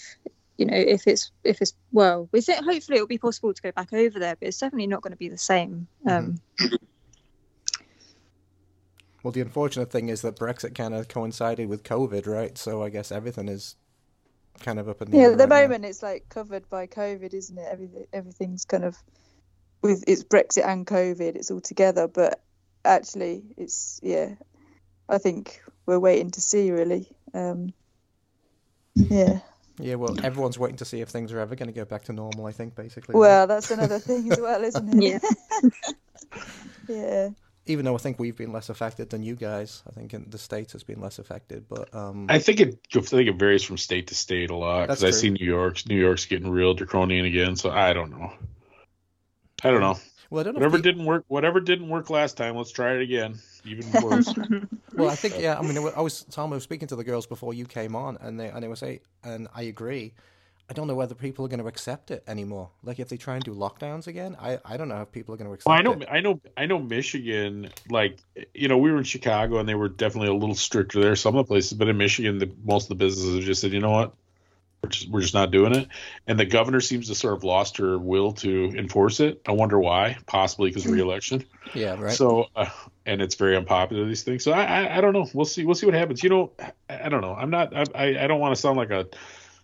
[0.56, 3.72] you know, if it's if it's well, we think hopefully it'll be possible to go
[3.72, 5.88] back over there, but it's definitely not going to be the same.
[6.06, 6.36] Um,
[9.22, 12.56] Well, the unfortunate thing is that Brexit kind of coincided with COVID, right?
[12.56, 13.76] So I guess everything is
[14.60, 15.54] kind of up in the Yeah, air at the right now.
[15.62, 17.66] moment it's like covered by COVID, isn't it?
[17.70, 18.96] Everything everything's kind of
[19.82, 22.08] with it's Brexit and COVID, it's all together.
[22.08, 22.40] But
[22.84, 24.34] actually, it's yeah.
[25.08, 27.08] I think we're waiting to see really.
[27.34, 27.72] Um,
[29.10, 29.40] yeah.
[29.80, 32.12] Yeah, well, everyone's waiting to see if things are ever going to go back to
[32.12, 32.46] normal.
[32.46, 33.14] I think basically.
[33.14, 33.20] right?
[33.20, 35.22] Well, that's another thing as well, isn't it?
[35.22, 36.42] Yeah.
[36.88, 37.28] yeah.
[37.66, 40.38] even though I think we've been less affected than you guys, I think in the
[40.38, 41.66] states has been less affected.
[41.68, 42.78] But um, I think it.
[42.94, 45.86] I think it varies from state to state a lot because I see New York's
[45.86, 47.54] New York's getting real draconian again.
[47.54, 48.32] So I don't know.
[49.62, 49.98] I don't know.
[50.30, 50.58] well, I don't know.
[50.60, 53.38] Whatever if the- didn't work, whatever didn't work last time, let's try it again.
[53.64, 54.34] Even worse.
[54.98, 55.58] Well, I think yeah.
[55.58, 56.52] I mean, I was Tom.
[56.52, 58.76] I was speaking to the girls before you came on, and they and they were
[58.76, 60.14] saying, and I agree.
[60.70, 62.68] I don't know whether people are going to accept it anymore.
[62.82, 65.38] Like if they try and do lockdowns again, I I don't know if people are
[65.38, 66.08] going to accept well, I know, it.
[66.10, 66.78] I know, I know.
[66.78, 68.18] Michigan, like
[68.52, 71.16] you know, we were in Chicago and they were definitely a little stricter there.
[71.16, 73.72] Some of the places, but in Michigan, the, most of the businesses have just said,
[73.72, 74.14] you know what,
[74.82, 75.88] we're just we're just not doing it.
[76.26, 79.42] And the governor seems to sort of lost her will to enforce it.
[79.46, 80.18] I wonder why.
[80.26, 81.44] Possibly because of re-election.
[81.74, 82.12] Yeah, right.
[82.12, 82.66] So, uh,
[83.04, 84.44] and it's very unpopular these things.
[84.44, 85.26] So I, I, I don't know.
[85.34, 85.64] We'll see.
[85.64, 86.22] We'll see what happens.
[86.22, 86.72] You know, I,
[87.06, 87.34] I don't know.
[87.34, 87.74] I'm not.
[87.74, 89.06] I, I, don't want to sound like a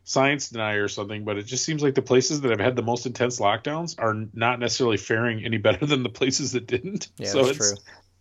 [0.03, 2.83] science denier or something, but it just seems like the places that have had the
[2.83, 7.09] most intense lockdowns are not necessarily faring any better than the places that didn't.
[7.19, 7.79] Yeah, so that's it's, true.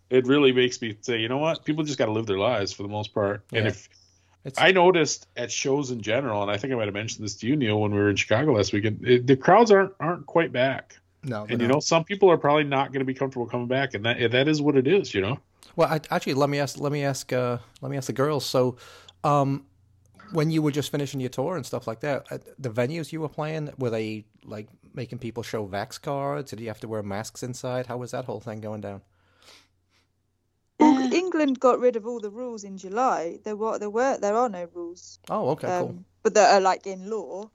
[0.10, 1.66] It really makes me say, you know what?
[1.66, 3.46] People just got to live their lives for the most part.
[3.52, 3.90] And if
[4.46, 7.36] It's I noticed at shows in general, and I think I might have mentioned this
[7.36, 10.26] to you, Neil, when we were in Chicago last weekend, it, the crowds aren't aren't
[10.26, 10.98] quite back.
[11.24, 13.94] no, And you know, some people are probably not going to be comfortable coming back,
[13.94, 15.14] and that that is what it is.
[15.14, 15.40] You know.
[15.76, 16.78] Well, I, actually, let me ask.
[16.78, 17.32] Let me ask.
[17.32, 18.46] Uh, let me ask the girls.
[18.46, 18.76] So,
[19.24, 19.66] um,
[20.34, 23.22] when you were just finishing your tour and stuff like that, uh, the venues you
[23.22, 26.50] were playing were they like making people show Vax cards?
[26.50, 27.88] Did you have to wear masks inside?
[27.88, 29.02] How was that whole thing going down?
[30.80, 33.40] Well, England got rid of all the rules in July.
[33.44, 35.20] There were there were there are no rules.
[35.30, 35.90] Oh, okay, cool.
[35.90, 37.50] um, but that are like in law.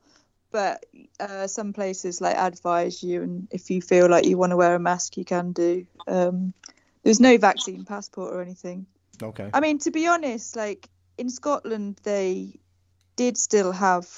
[0.51, 0.87] But
[1.21, 4.75] uh, some places like advise you, and if you feel like you want to wear
[4.75, 5.87] a mask, you can do.
[6.07, 6.55] Um,
[7.03, 8.87] there's no vaccine passport or anything.
[9.23, 9.51] Okay.
[9.53, 12.61] I mean, to be honest, like in Scotland, they
[13.17, 14.09] did still have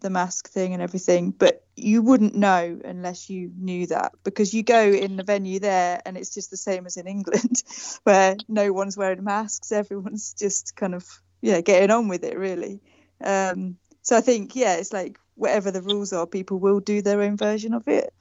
[0.00, 4.62] the mask thing and everything, but you wouldn't know unless you knew that because you
[4.62, 7.62] go in the venue there and it's just the same as in England,
[8.04, 11.06] where no one's wearing masks, everyone's just kind of
[11.42, 12.80] yeah getting on with it really.
[13.22, 17.22] Um, so I think yeah, it's like whatever the rules are, people will do their
[17.22, 18.12] own version of it,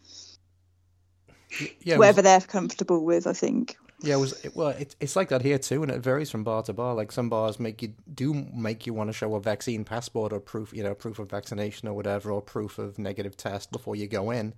[1.82, 3.28] Yeah, was- whatever they're comfortable with.
[3.28, 3.78] I think.
[4.02, 4.70] Yeah, it was it, well.
[4.70, 6.94] It, it's like that here too, and it varies from bar to bar.
[6.96, 10.40] Like some bars make you do make you want to show a vaccine passport or
[10.40, 14.08] proof, you know, proof of vaccination or whatever, or proof of negative test before you
[14.08, 14.54] go in.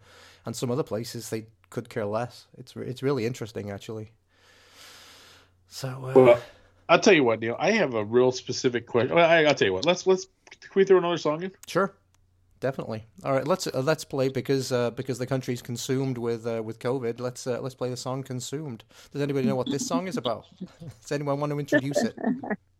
[0.45, 2.45] And some other places they could care less.
[2.57, 4.11] It's it's really interesting actually.
[5.67, 6.41] So uh, Well,
[6.87, 7.55] I'll tell you what, Neil.
[7.57, 9.17] I have a real specific question.
[9.17, 9.85] I, I'll tell you what.
[9.85, 11.51] Let's let's can we throw another song in?
[11.65, 11.93] sure,
[12.61, 13.03] definitely.
[13.25, 16.79] All right, let's uh, let's play because uh, because the country's consumed with uh, with
[16.79, 17.19] COVID.
[17.19, 20.45] Let's uh, let's play the song "Consumed." Does anybody know what this song is about?
[21.01, 22.15] Does anyone want to introduce it?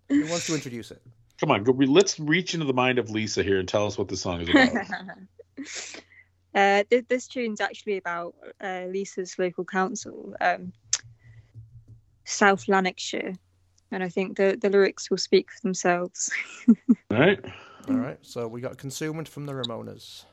[0.08, 1.02] Who wants to introduce it?
[1.42, 4.08] Come on, go, let's reach into the mind of Lisa here and tell us what
[4.08, 4.88] this song is about.
[6.56, 10.72] uh, th- this tune's actually about uh, Lisa's local council, um,
[12.26, 13.34] South Lanarkshire,
[13.92, 16.32] and I think the the lyrics will speak for themselves.
[16.70, 17.44] All right.
[17.90, 20.26] All right, so we got "Consumed" from the Ramonas.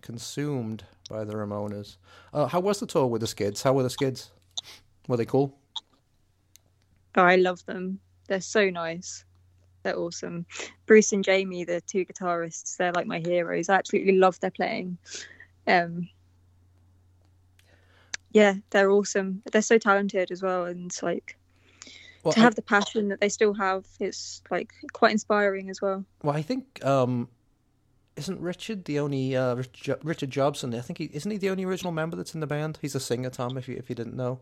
[0.00, 1.96] Consumed by the Ramonas.
[2.32, 3.62] Uh, how was the tour with the Skids?
[3.62, 4.30] How were the Skids?
[5.08, 5.56] Were they cool?
[7.16, 8.00] Oh, I love them.
[8.28, 9.24] They're so nice.
[9.82, 10.46] They're awesome.
[10.86, 13.68] Bruce and Jamie, the two guitarists, they're like my heroes.
[13.68, 14.96] I absolutely love their playing.
[15.66, 16.08] Um,
[18.32, 19.42] yeah, they're awesome.
[19.52, 21.36] They're so talented as well, and like
[22.22, 23.86] Well, to I, have the passion that they still have.
[24.00, 26.04] It's like quite inspiring as well.
[26.22, 27.28] well, I think um,
[28.16, 29.56] isn't Richard the only uh,
[30.02, 30.74] Richard Jobson?
[30.74, 32.78] I think he isn't he the only original member that's in the band.
[32.80, 33.56] He's a singer, Tom.
[33.56, 34.40] If you if you didn't know.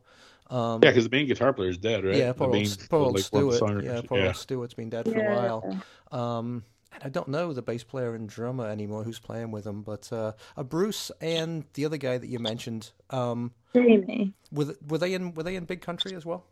[0.50, 2.14] Um, Yeah, because the main guitar player is dead, right?
[2.16, 3.84] yeah, The poor main- poor old like, one of the Stuart.
[3.84, 4.26] Yeah, poor yeah.
[4.26, 5.80] old Stuart's been dead for a while.
[6.10, 9.82] Um, and I don't know the bass player and drummer anymore who's playing with him,
[9.82, 14.34] but uh, uh, Bruce and the other guy that you mentioned, um, Jamie.
[14.50, 16.44] were were they in were they in Big Country as well?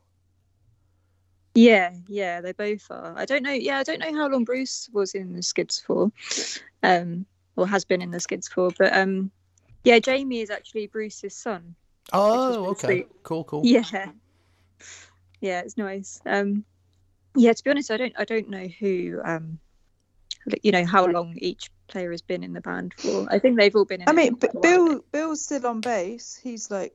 [1.55, 3.15] Yeah, yeah, they both are.
[3.17, 3.53] I don't know.
[3.53, 6.13] Yeah, I don't know how long Bruce was in the Skids for,
[6.83, 7.27] um,
[7.57, 8.71] or has been in the Skids for.
[8.79, 9.31] But um,
[9.83, 11.75] yeah, Jamie is actually Bruce's son.
[12.13, 13.07] Oh, really okay, sweet.
[13.25, 13.63] cool, cool.
[13.65, 14.13] Yeah,
[15.41, 16.21] yeah, it's nice.
[16.25, 16.65] Um,
[17.37, 19.59] yeah, to be honest, I don't, I don't know who um,
[20.63, 23.27] you know how long each player has been in the band for.
[23.31, 24.09] I think they've all been in.
[24.09, 24.87] I it mean, B- quite a while.
[24.89, 26.39] Bill Bill's still on bass.
[26.43, 26.95] He's like,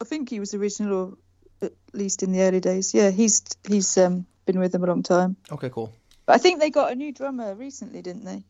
[0.00, 1.18] I think he was original, or
[1.62, 2.94] at least in the early days.
[2.94, 5.36] Yeah, he's he's um been with them a long time.
[5.50, 5.92] Okay, cool.
[6.26, 8.44] But I think they got a new drummer recently, didn't they?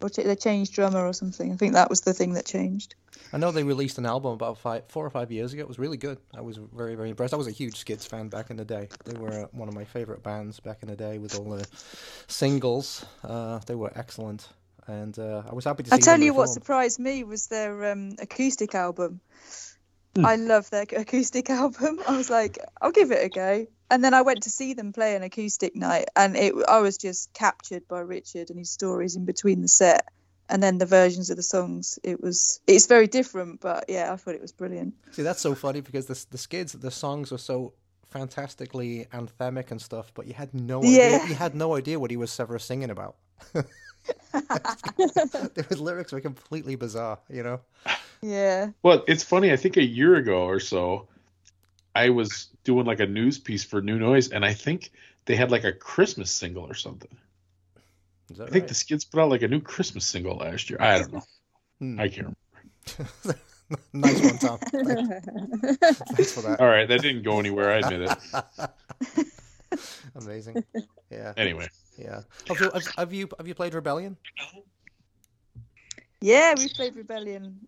[0.00, 1.52] Or they changed drummer or something.
[1.52, 2.94] I think that was the thing that changed.
[3.32, 5.62] I know they released an album about five, four or five years ago.
[5.62, 6.18] It was really good.
[6.36, 7.34] I was very, very impressed.
[7.34, 8.88] I was a huge Skids fan back in the day.
[9.04, 11.66] They were uh, one of my favorite bands back in the day with all the
[12.28, 13.04] singles.
[13.24, 14.48] Uh, they were excellent,
[14.86, 15.96] and uh, I was happy to see.
[15.96, 19.20] I tell you what surprised me was their um, acoustic album.
[20.16, 20.26] Hmm.
[20.26, 22.00] I love their acoustic album.
[22.06, 23.66] I was like, I'll give it a go.
[23.90, 26.96] And then I went to see them play an acoustic night, and it I was
[26.98, 30.08] just captured by Richard and his stories in between the set,
[30.48, 31.98] and then the versions of the songs.
[32.02, 34.94] It was it's very different, but yeah, I thought it was brilliant.
[35.12, 37.74] See, that's so funny because the the Skids, the songs are so
[38.10, 41.18] fantastically anthemic and stuff, but you had no Yeah.
[41.18, 41.28] idea.
[41.28, 43.16] You had no idea what he was ever singing about.
[45.68, 47.60] His lyrics were completely bizarre, you know.
[48.22, 48.70] Yeah.
[48.82, 49.52] Well, it's funny.
[49.52, 51.08] I think a year ago or so,
[51.94, 54.92] I was doing like a news piece for New Noise, and I think
[55.24, 57.16] they had like a Christmas single or something.
[58.30, 58.68] Is that I think right?
[58.68, 60.78] the Skids put out like a new Christmas single last year.
[60.80, 61.22] I don't know.
[61.78, 62.00] Hmm.
[62.00, 62.36] I can't.
[62.98, 63.40] remember.
[63.92, 64.58] nice one, Tom.
[64.58, 66.56] Thanks for that.
[66.60, 67.72] All right, that didn't go anywhere.
[67.72, 69.80] I admit it.
[70.14, 70.64] Amazing.
[71.10, 71.32] Yeah.
[71.36, 71.68] Anyway,
[71.98, 72.22] Yeah.
[72.48, 74.16] Have you, have, have you have you played Rebellion?
[76.20, 77.66] Yeah, we played Rebellion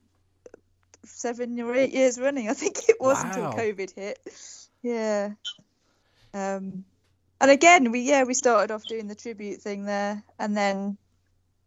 [1.05, 2.49] seven or eight years running.
[2.49, 4.18] I think it was until COVID hit.
[4.83, 5.31] Yeah.
[6.35, 6.85] Um,
[7.41, 10.99] and again, we yeah we started off doing the tribute thing there, and then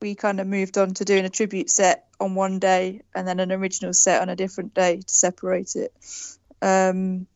[0.01, 3.39] we kind of moved on to doing a tribute set on one day, and then
[3.39, 5.93] an original set on a different day to separate it.
[6.61, 7.27] Um,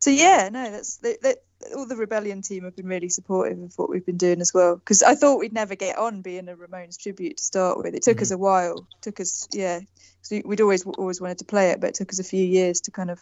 [0.00, 1.34] so yeah, no, that's that, they,
[1.76, 4.76] all the Rebellion team have been really supportive of what we've been doing as well.
[4.76, 7.94] Because I thought we'd never get on being a Ramones tribute to start with.
[7.94, 8.86] It took us a while.
[9.00, 12.10] took us yeah, 'cause we- we'd always always wanted to play it, but it took
[12.12, 13.20] us a few years to kind of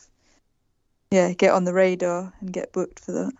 [1.10, 3.32] yeah get on the radar and get booked for that.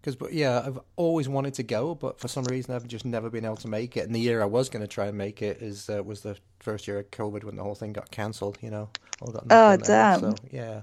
[0.00, 3.30] Because but yeah, I've always wanted to go, but for some reason I've just never
[3.30, 4.04] been able to make it.
[4.04, 6.36] And the year I was going to try and make it is uh, was the
[6.58, 8.58] first year of COVID when the whole thing got cancelled.
[8.60, 8.90] You know,
[9.20, 10.20] all got Oh, on their head, damn.
[10.20, 10.82] So yeah,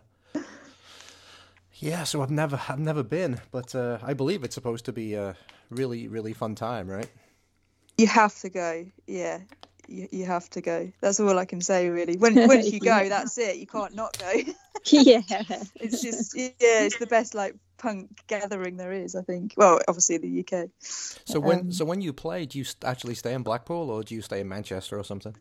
[1.79, 2.03] yeah.
[2.03, 5.35] So I've never I've never been, but uh, I believe it's supposed to be a
[5.69, 7.09] really really fun time, right?
[7.97, 8.85] You have to go.
[9.07, 9.39] Yeah.
[9.87, 10.91] You, you have to go.
[11.01, 12.15] That's all I can say, really.
[12.15, 13.09] When once you go, Yeah.
[13.09, 13.57] that's it.
[13.57, 14.31] You can't not go.
[14.85, 15.21] yeah.
[15.81, 19.15] It's just yeah, it's the best like punk gathering there is.
[19.15, 19.55] I think.
[19.57, 20.69] Well, obviously the UK.
[20.79, 24.13] So when Um, so when you play, do you actually stay in Blackpool or do
[24.15, 25.35] you stay in Manchester or something?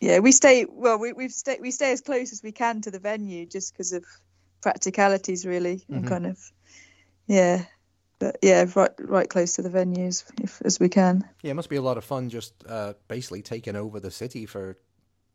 [0.00, 0.64] Yeah, we stay.
[0.68, 3.72] Well, we we've stay we stay as close as we can to the venue, just
[3.72, 4.04] because of
[4.60, 6.06] practicalities, really, Mhm.
[6.06, 6.38] kind of.
[7.26, 7.64] Yeah,
[8.18, 11.28] but yeah, right right close to the venues if as we can.
[11.42, 14.46] Yeah, it must be a lot of fun just uh, basically taking over the city
[14.46, 14.76] for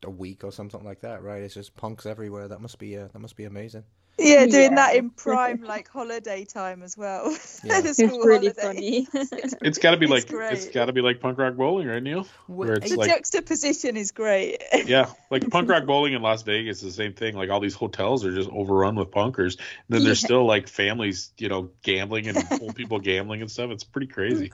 [0.03, 1.41] a week or something like that, right?
[1.43, 2.47] It's just punks everywhere.
[2.47, 3.85] That must be uh, that must be amazing.
[4.19, 4.75] Yeah, doing Yeah.
[4.75, 7.35] that in prime like holiday time as well.
[7.63, 7.79] Yeah.
[7.83, 9.05] It's school really holiday.
[9.05, 9.07] funny.
[9.61, 10.51] it's got to be like great.
[10.53, 12.27] it's got to be like punk rock bowling, right, Neil?
[12.47, 14.61] Where it's The like juxtaposition is great.
[14.85, 17.35] yeah, like punk rock bowling in Las Vegas is the same thing.
[17.35, 19.57] Like all these hotels are just overrun with punkers.
[19.57, 20.27] And then there's Yeah.
[20.27, 23.71] still like families, you know, gambling and old people gambling and stuff.
[23.71, 24.51] It's pretty crazy.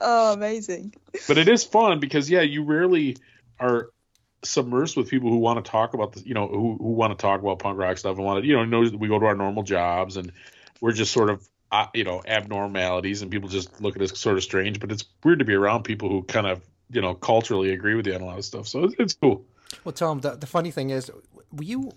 [0.00, 0.94] oh, amazing.
[1.28, 3.16] But it is fun because yeah, you rarely
[3.60, 3.90] are
[4.42, 7.20] submersed with people who want to talk about the, you know, who who want to
[7.20, 9.26] talk about punk rock stuff and want to, you know, know that we go to
[9.26, 10.32] our normal jobs and
[10.80, 14.36] we're just sort of uh, you know abnormalities and people just look at us sort
[14.36, 14.78] of strange.
[14.78, 18.06] But it's weird to be around people who kind of you know culturally agree with
[18.06, 18.68] you on a lot of stuff.
[18.68, 19.44] So it's, it's cool.
[19.84, 21.10] Well, Tom, the, the funny thing is,
[21.50, 21.92] were you?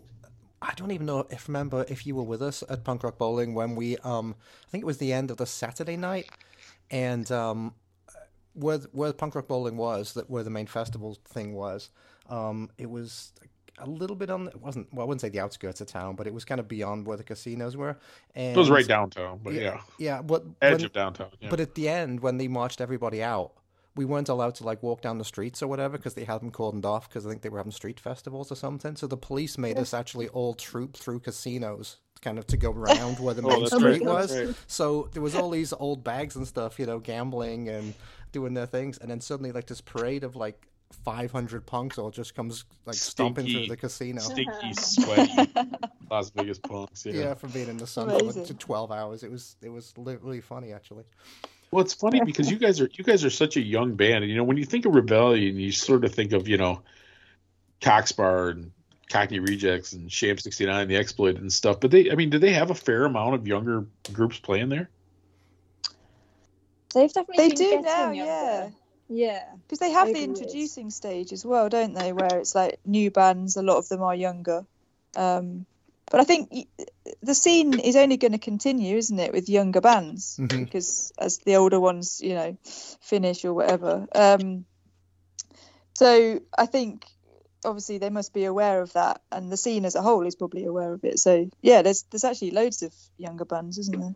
[0.61, 3.53] I don't even know if remember if you were with us at Punk Rock Bowling
[3.53, 4.35] when we, um,
[4.65, 6.29] I think it was the end of the Saturday night,
[6.89, 7.75] and um,
[8.53, 11.89] where where Punk Rock Bowling was, that where the main festival thing was,
[12.29, 13.33] um, it was
[13.77, 14.47] a little bit on.
[14.47, 16.67] It wasn't well, I wouldn't say the outskirts of town, but it was kind of
[16.67, 17.97] beyond where the casinos were.
[18.33, 21.27] And It was right downtown, but yeah, Yeah, but edge when- of downtown.
[21.41, 21.49] Yeah.
[21.49, 23.51] but at the end, when they marched everybody out,
[23.95, 26.51] we weren't allowed to like walk down the streets or whatever because they had them
[26.51, 28.95] cordoned off because I think they were having street festivals or something.
[28.97, 33.19] So the police made us actually all troop through casinos, kind of to go around
[33.19, 34.37] where the Oh, main that's street right, was.
[34.37, 34.55] right.
[34.67, 37.93] So there was all these old bags and stuff, you know, gambling and
[38.33, 42.35] doing their things, and then suddenly like this parade of like 500 punks all just
[42.35, 44.21] comes like stomping through the casino.
[44.21, 45.51] stinky, sweaty
[46.09, 47.05] Las Vegas punks.
[47.05, 47.13] Yeah.
[47.13, 48.43] Yeah, from being in the sun for Amazing.
[48.43, 49.23] like, 12 hours.
[49.23, 51.03] It was it was literally funny actually.
[51.71, 54.29] Well, it's funny because you guys are you guys are such a young band, and
[54.31, 56.81] you know when you think of Rebellion, you sort of think of you know
[57.81, 58.71] Cock Sparrer and
[59.09, 61.79] Cockney Rejects and Sham sixty nine, and the Exploit and stuff.
[61.79, 64.89] But they, I mean, do they have a fair amount of younger groups playing there?
[66.93, 68.69] They've definitely They do now, yeah.
[69.09, 69.43] Yeah.
[69.63, 70.39] Because they have Over the the years.
[70.41, 72.13] introducing stage as well, don't they?
[72.13, 74.65] Where it's like new bands, a lot of them are younger.
[75.15, 75.65] Um,
[76.11, 76.67] but I think
[77.21, 80.37] the scene is only going to continue, isn't it, with younger bands?
[80.39, 80.65] Mhm.
[80.65, 82.57] Because as the older ones, you know,
[83.01, 84.07] finish or whatever.
[84.13, 84.65] Um,
[85.95, 87.05] so I think
[87.63, 90.65] obviously they must be aware of that, and the scene as a whole is probably
[90.65, 91.19] aware of it.
[91.19, 94.15] So yeah, there's there's actually loads of younger bands, isn't there?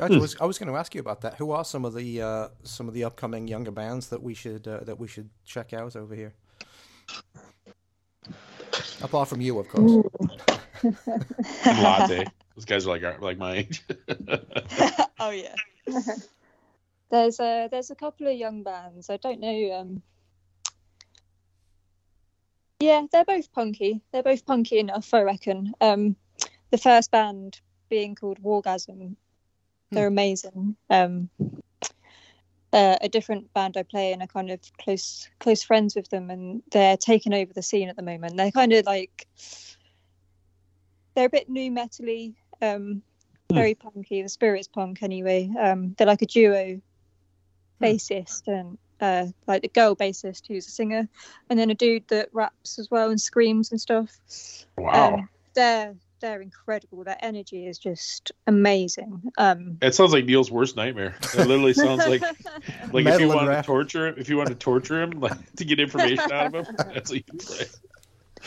[0.00, 1.36] Actually, I was, I was going to ask you about that.
[1.36, 4.68] Who are some of the uh, some of the upcoming younger bands that we should
[4.68, 6.34] uh, that we should check out over here?
[9.00, 10.04] Apart from you, of course.
[11.64, 12.24] And Latte.
[12.56, 13.82] Those guys are like are like my age.
[15.20, 15.54] oh yeah.
[17.10, 19.10] There's a there's a couple of young bands.
[19.10, 19.72] I don't know.
[19.78, 20.02] Um,
[22.80, 24.00] yeah, they're both punky.
[24.10, 25.72] They're both punky enough, I reckon.
[25.80, 26.16] Um,
[26.70, 29.14] the first band being called Wargasm,
[29.90, 30.76] they're amazing.
[30.90, 31.30] Um,
[32.72, 36.30] uh, a different band I play in are kind of close close friends with them,
[36.30, 38.36] and they're taking over the scene at the moment.
[38.36, 39.26] They're kind of like
[41.14, 43.02] they're a bit nu metally, um,
[43.52, 44.22] very punky.
[44.22, 45.50] The spirit's punk anyway.
[45.58, 46.80] Um, they're like a duo
[47.80, 51.08] bassist and uh, like the girl bassist who's a singer,
[51.48, 54.18] and then a dude that raps as well and screams and stuff.
[54.76, 55.14] wow.
[55.14, 57.04] Um, they're they're incredible.
[57.04, 59.22] Their energy is just amazing.
[59.38, 61.16] Um, it sounds like Neil's worst nightmare.
[61.34, 62.22] It literally sounds like
[62.92, 65.64] like if you want to torture him, if you want to torture him, like to
[65.64, 67.66] get information out of him, that's what you play.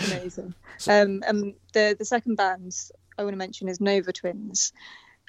[0.07, 0.53] amazing.
[0.88, 2.76] Um, um, the the second band
[3.17, 4.74] I want to mention is Nova Twins,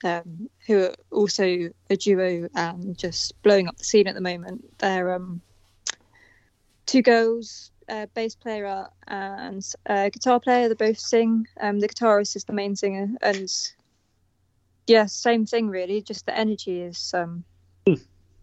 [0.05, 4.64] um, who are also a duo and just blowing up the scene at the moment.
[4.78, 5.43] They're um,
[6.86, 10.68] two girls, a bass player and a guitar player.
[10.68, 11.47] They both sing.
[11.61, 13.51] Um, the guitarist is the main singer, and
[14.86, 16.01] yeah, same thing really.
[16.03, 17.45] Just the energy is um,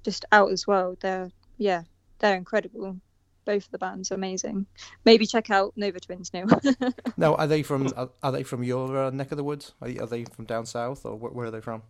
[0.03, 0.97] just out as well.
[0.99, 1.83] They're yeah,
[2.19, 2.97] they're incredible.
[3.45, 4.65] Both of the bands are amazing.
[5.05, 6.47] Maybe check out Nova Twins now.
[7.17, 9.73] Now, are they from are, are they from your uh, neck of the woods?
[9.81, 11.81] Are, are they from down south, or where, where are they from?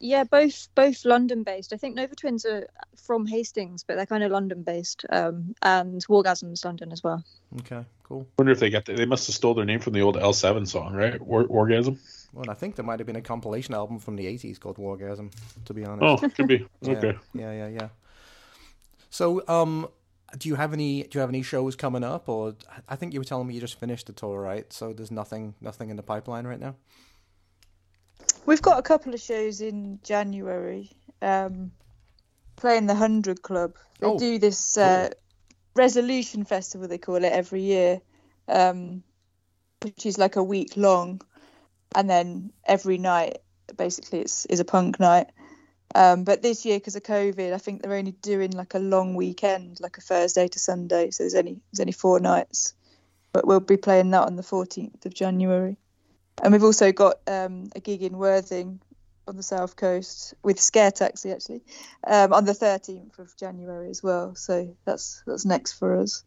[0.00, 1.72] Yeah, both both London based.
[1.72, 2.66] I think Nova Twins are
[2.96, 5.04] from Hastings, but they're kind of London based.
[5.10, 7.24] Um, and Wargasm's London as well.
[7.60, 8.26] Okay, cool.
[8.30, 10.16] I wonder if they got the, they must have stole their name from the old
[10.16, 11.20] L7 song, right?
[11.20, 11.98] War, Orgasm.
[12.32, 15.32] Well, I think there might have been a compilation album from the '80s called Wargasm.
[15.66, 16.22] To be honest.
[16.22, 16.66] Oh, it could be.
[16.80, 17.18] Yeah, Okay.
[17.34, 17.88] Yeah, yeah, yeah.
[19.10, 19.88] So, um,
[20.36, 21.04] do you have any?
[21.04, 22.56] Do you have any shows coming up, or
[22.88, 24.72] I think you were telling me you just finished the tour, right?
[24.72, 26.74] So there's nothing, nothing in the pipeline right now.
[28.46, 30.90] We've got a couple of shows in January.
[31.22, 31.72] Um,
[32.56, 33.74] playing the Hundred Club.
[34.00, 35.10] They Oh, do this uh,
[35.74, 36.88] resolution festival.
[36.88, 38.00] They call it every year,
[38.48, 39.02] um,
[39.82, 41.20] which is like a week long,
[41.94, 43.38] and then every night
[43.76, 45.28] basically it's is a punk night.
[45.94, 49.14] Um, but this year, because of COVID, I think they're only doing like a long
[49.14, 51.10] weekend, like a Thursday to Sunday.
[51.10, 52.74] So there's only there's only four nights.
[53.32, 55.76] But we'll be playing that on the 14th of January.
[56.42, 58.80] And we've also got um, a gig in Worthing
[59.26, 61.62] on the south coast with Scare Taxi actually
[62.06, 64.34] um, on the 13th of January as well.
[64.34, 66.24] So that's that's next for us.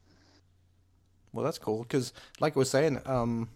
[1.33, 3.49] Well, that's cool because, like I was saying, um,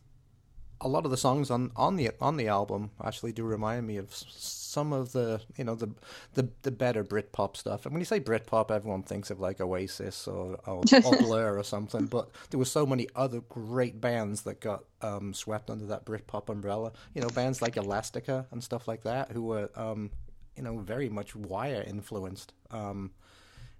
[0.82, 3.98] a lot of the songs on, on the on the album actually do remind me
[3.98, 5.90] of some of the you know the
[6.34, 7.86] the, the better Britpop stuff.
[7.86, 11.64] And when you say Britpop, everyone thinks of like Oasis or, or, or Blur or
[11.64, 12.08] something.
[12.08, 16.50] But there were so many other great bands that got um, swept under that Britpop
[16.50, 16.92] umbrella.
[17.14, 20.10] You know, bands like Elastica and stuff like that, who were um,
[20.56, 22.54] you know very much Wire influenced.
[22.72, 23.12] Um,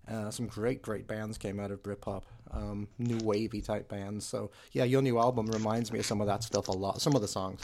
[0.08, 4.26] uh, some great, great bands came out of Britpop, um, new wavy type bands.
[4.26, 7.02] So yeah, your new album reminds me of some of that stuff a lot.
[7.02, 7.62] Some of the songs,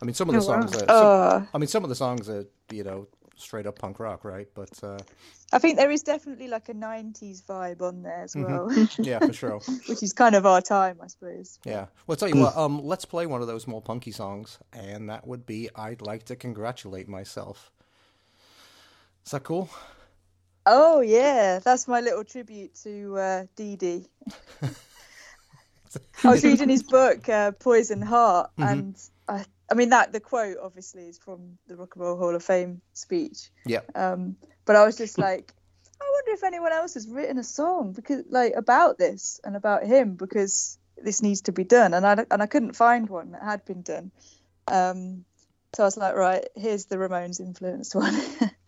[0.00, 0.66] I mean, some of the Oh, wow.
[0.66, 0.86] songs are.
[0.86, 4.24] Some, Uh, I mean, some of the songs are you know straight up punk rock,
[4.24, 4.48] right?
[4.54, 4.98] But uh,
[5.52, 8.72] I think there is definitely like a 90s vibe on there as well,
[9.02, 9.58] yeah, for sure.
[9.88, 11.58] which is kind of our time, I suppose.
[11.64, 11.86] Yeah.
[12.06, 12.56] Well, tell you what.
[12.56, 16.24] Um, let's play one of those more punky songs, and that would be "I'd Like
[16.26, 17.72] to Congratulate Myself."
[19.24, 19.70] Is that cool?
[20.66, 24.06] Oh yeah, that's my little tribute to uh, Dee Dee.
[26.24, 28.70] I was reading his book, uh, Poison Heart, Mhm.
[28.72, 32.34] and I, I mean that the quote obviously is from the Rock and Roll Hall
[32.34, 33.50] of Fame speech.
[33.66, 33.80] Yeah.
[33.94, 35.52] Um, but I was just like,
[36.00, 39.84] I wonder if anyone else has written a song because like about this and about
[39.84, 43.42] him because this needs to be done, and I and I couldn't find one that
[43.42, 44.10] had been done.
[44.66, 45.26] Um,
[45.74, 48.14] so I was like, right, here's the Ramones influenced one.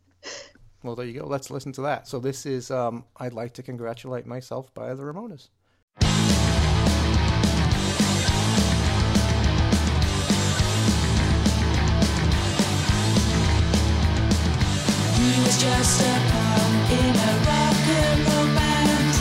[0.86, 1.26] Well, there you go.
[1.26, 2.06] Let's listen to that.
[2.06, 5.48] So this is um, "I'd Like to Congratulate Myself" by the Ramones.
[15.18, 19.14] You was just a pawn in a rock and roll band.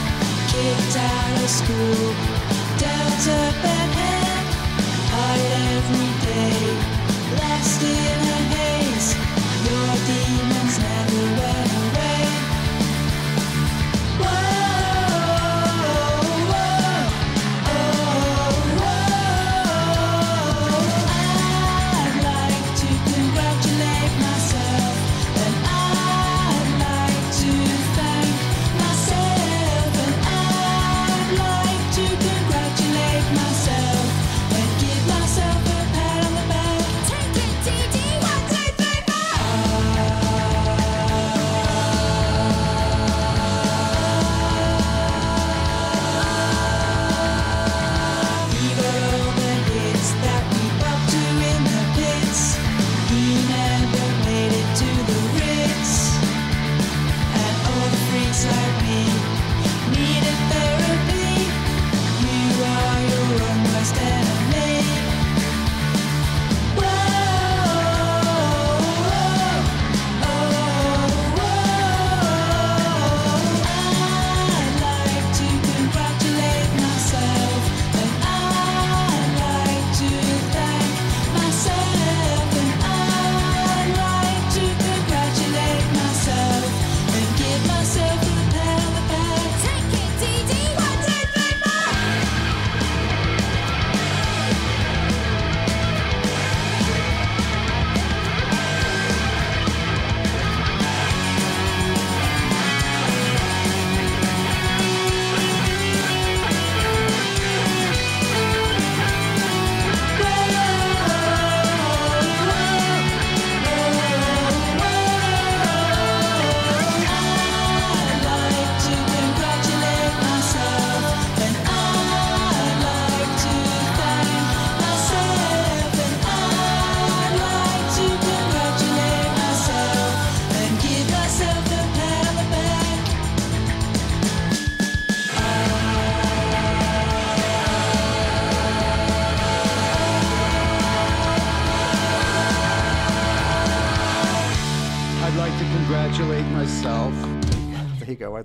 [0.46, 2.14] Kicked out of school,
[2.78, 4.48] dealt a bad hand.
[5.10, 5.42] Hard
[5.74, 6.62] every day,
[7.82, 9.08] in a haze.
[9.66, 10.65] Your demons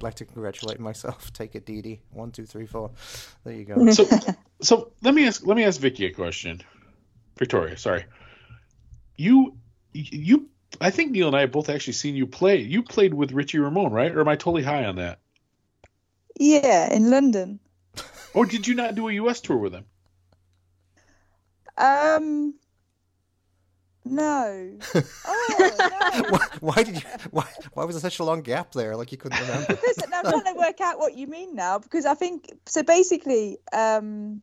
[0.02, 1.32] I'd like to congratulate myself.
[1.34, 2.02] Take it, Dee Dee.
[2.10, 2.90] One, two, three, four.
[3.44, 3.92] There you go.
[3.92, 4.08] So,
[4.62, 6.62] so let me ask let me ask Vicky a question.
[7.38, 8.06] Victoria, sorry.
[9.16, 9.56] You,
[9.94, 10.50] you,
[10.80, 12.58] I think Neil and I have both actually seen you play.
[12.58, 14.12] You played with Richie Ramone, right?
[14.12, 15.20] Or am I totally high on that?
[16.40, 17.60] Yeah, in London.
[18.34, 19.42] Or did you not do a U.S.
[19.42, 19.86] tour with him?
[21.78, 22.56] Um,
[24.06, 24.78] no.
[25.26, 25.72] Oh,
[26.14, 26.30] no.
[26.30, 27.02] why, why did you?
[27.32, 28.96] Why, why was there such a long gap there?
[28.96, 29.68] Like you couldn't remember.
[29.68, 31.80] because I'm trying to work out what you mean now.
[31.80, 32.84] Because I think so.
[32.84, 34.42] Basically, um,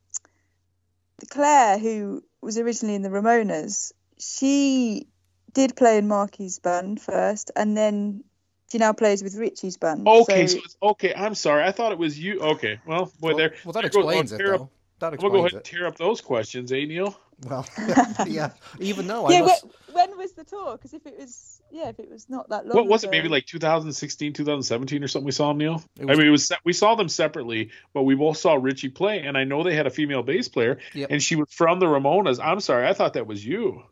[1.30, 5.08] Claire, who was originally in the Ramonas, she
[5.52, 8.24] did play in Marky's band first, and then
[8.70, 10.06] she now plays with Richie's band.
[10.06, 11.14] Okay, so, so, it's okay.
[11.14, 11.64] I'm sorry.
[11.64, 12.40] I thought it was you.
[12.40, 13.54] Okay, well, boy, well, there.
[13.64, 14.70] well, that there explains I'll it, tear though.
[15.00, 17.18] That I'm gonna go explains ahead and tear up those questions, eh, Neil?
[17.44, 17.66] Well,
[18.26, 18.50] yeah.
[18.80, 19.40] Even though I yeah.
[19.42, 20.72] must, When, when was the tour?
[20.72, 22.76] Because if it was, yeah, if it was not that long.
[22.76, 23.10] What was it?
[23.10, 25.24] Maybe like 2016, 2017, or something.
[25.24, 25.82] We saw him, Neil.
[25.98, 29.20] It I mean, it was we saw them separately, but we both saw Richie play,
[29.20, 31.10] and I know they had a female bass player, Yep.
[31.10, 32.40] and she was from the Ramonas.
[32.42, 33.82] I'm sorry, I thought that was you.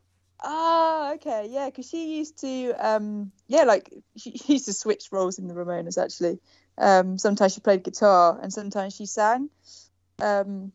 [0.42, 5.09] Ah, okay, yeah, because she used to, um, yeah, like she, she used to switch
[5.11, 6.38] roles in the Ramonas actually.
[6.78, 9.49] Um, sometimes she played guitar and sometimes she sang.
[10.20, 10.72] Um,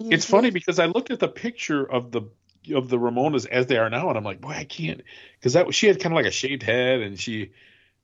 [0.00, 2.22] It's usually- funny because I looked at the picture of the
[2.74, 5.00] of the Ramonas as they are now, and I'm like, boy, I can't,
[5.38, 7.52] because that she had kind of like a shaved head, and she,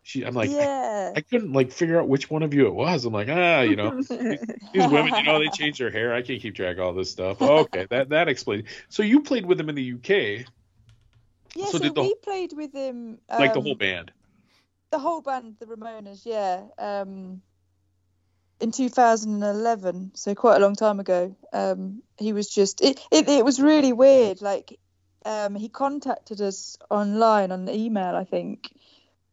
[0.02, 2.74] she, I'm like, I, yeah, I couldn't like figure out which one of you it
[2.74, 3.04] was.
[3.04, 6.14] I'm like, ah, you know, these women, you know, they change their hair.
[6.14, 7.40] I can't keep track of all this stuff.
[7.42, 8.66] Okay, that that explains.
[8.88, 10.46] So you played with them in the UK,
[11.54, 11.66] yeah.
[11.66, 14.10] so So, did the- we played with him, like the um, whole band.
[14.90, 16.62] the whole band, the Ramonas, yeah.
[16.78, 17.42] Um,
[18.60, 21.36] in 2011, so quite a long time ago.
[21.52, 23.28] Um, he was just it, it.
[23.28, 24.40] It was really weird.
[24.40, 24.78] Like,
[25.24, 28.72] um, he contacted us online on email, I think,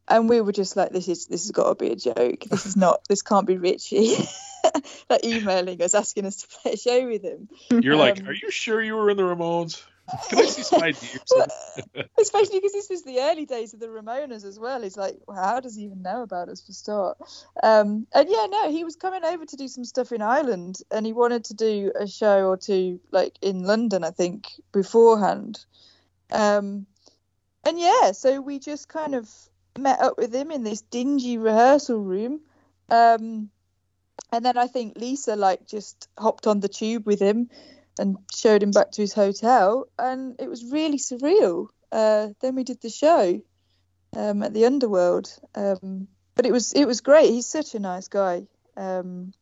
[0.08, 2.44] and we were just like, "This is this has got to be a joke.
[2.44, 3.00] This is not.
[3.08, 4.16] This can't be Richie."
[5.10, 7.48] like emailing us, asking us to play a show with him.
[7.70, 9.82] You're like, um, are you sure you were in the Ramones?
[10.28, 10.80] Can I see some?
[10.80, 11.46] Well,
[12.20, 14.82] especially because this was the early days of the Ramonas as well.
[14.82, 17.18] He's like, well, how does he even know about us for start?
[17.62, 21.06] Um, and yeah, no, he was coming over to do some stuff in Ireland, and
[21.06, 25.64] he wanted to do a show or two, like in London, I think, beforehand.
[26.30, 26.86] Um,
[27.64, 29.30] and yeah, so we just kind of
[29.78, 32.40] met up with him in this dingy rehearsal room.
[32.90, 33.50] Um,
[34.30, 37.48] and then I think Lisa like just hopped on the tube with him
[37.98, 41.68] and showed him back to his hotel, and it was really surreal.
[41.92, 43.40] Uh, then we did the show
[44.16, 47.30] um, at the Underworld, um, but it was it was great.
[47.30, 48.46] He's such a nice guy.
[48.76, 49.32] Um,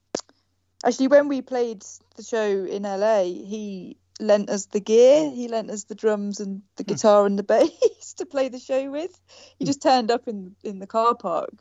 [0.85, 1.83] actually, when we played
[2.17, 5.31] the show in LA, he lent us the gear.
[5.31, 8.91] He lent us the drums and the guitar and the bass to play the show
[8.91, 9.19] with.
[9.59, 11.55] He just turned up in in the car park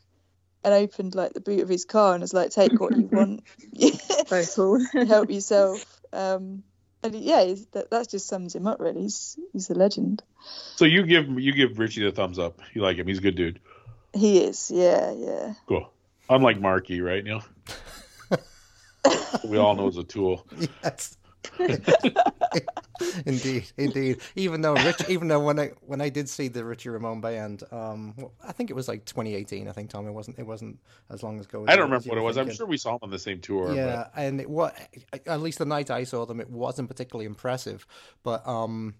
[0.64, 3.42] and opened like the boot of his car and was like, "Take what you want,
[4.28, 4.84] Very cool.
[5.06, 6.62] help yourself." Um,
[7.02, 8.80] and yeah, he's, that that just sums him up.
[8.80, 10.22] Really, he's he's a legend.
[10.76, 12.60] So you give you give Richie the thumbs up.
[12.74, 13.06] You like him.
[13.06, 13.60] He's a good dude.
[14.12, 14.70] He is.
[14.70, 15.54] Yeah, yeah.
[15.66, 15.90] Cool.
[16.28, 17.42] Unlike Marky, right, Neil?
[19.44, 20.46] we all know he's a tool.
[20.82, 21.16] Yes.
[23.26, 24.20] indeed, indeed.
[24.36, 27.62] Even though Rich, even though when I when I did see the Richie Ramone band,
[27.72, 29.68] um, well, I think it was like 2018.
[29.68, 30.78] I think Tom, it wasn't it wasn't
[31.10, 31.64] as long ago.
[31.64, 32.36] As I don't remember what it was.
[32.38, 33.74] I'm sure we saw them on the same tour.
[33.74, 34.72] Yeah, and it was
[35.26, 37.86] at least the night I saw them, it wasn't particularly impressive.
[38.22, 38.94] But um,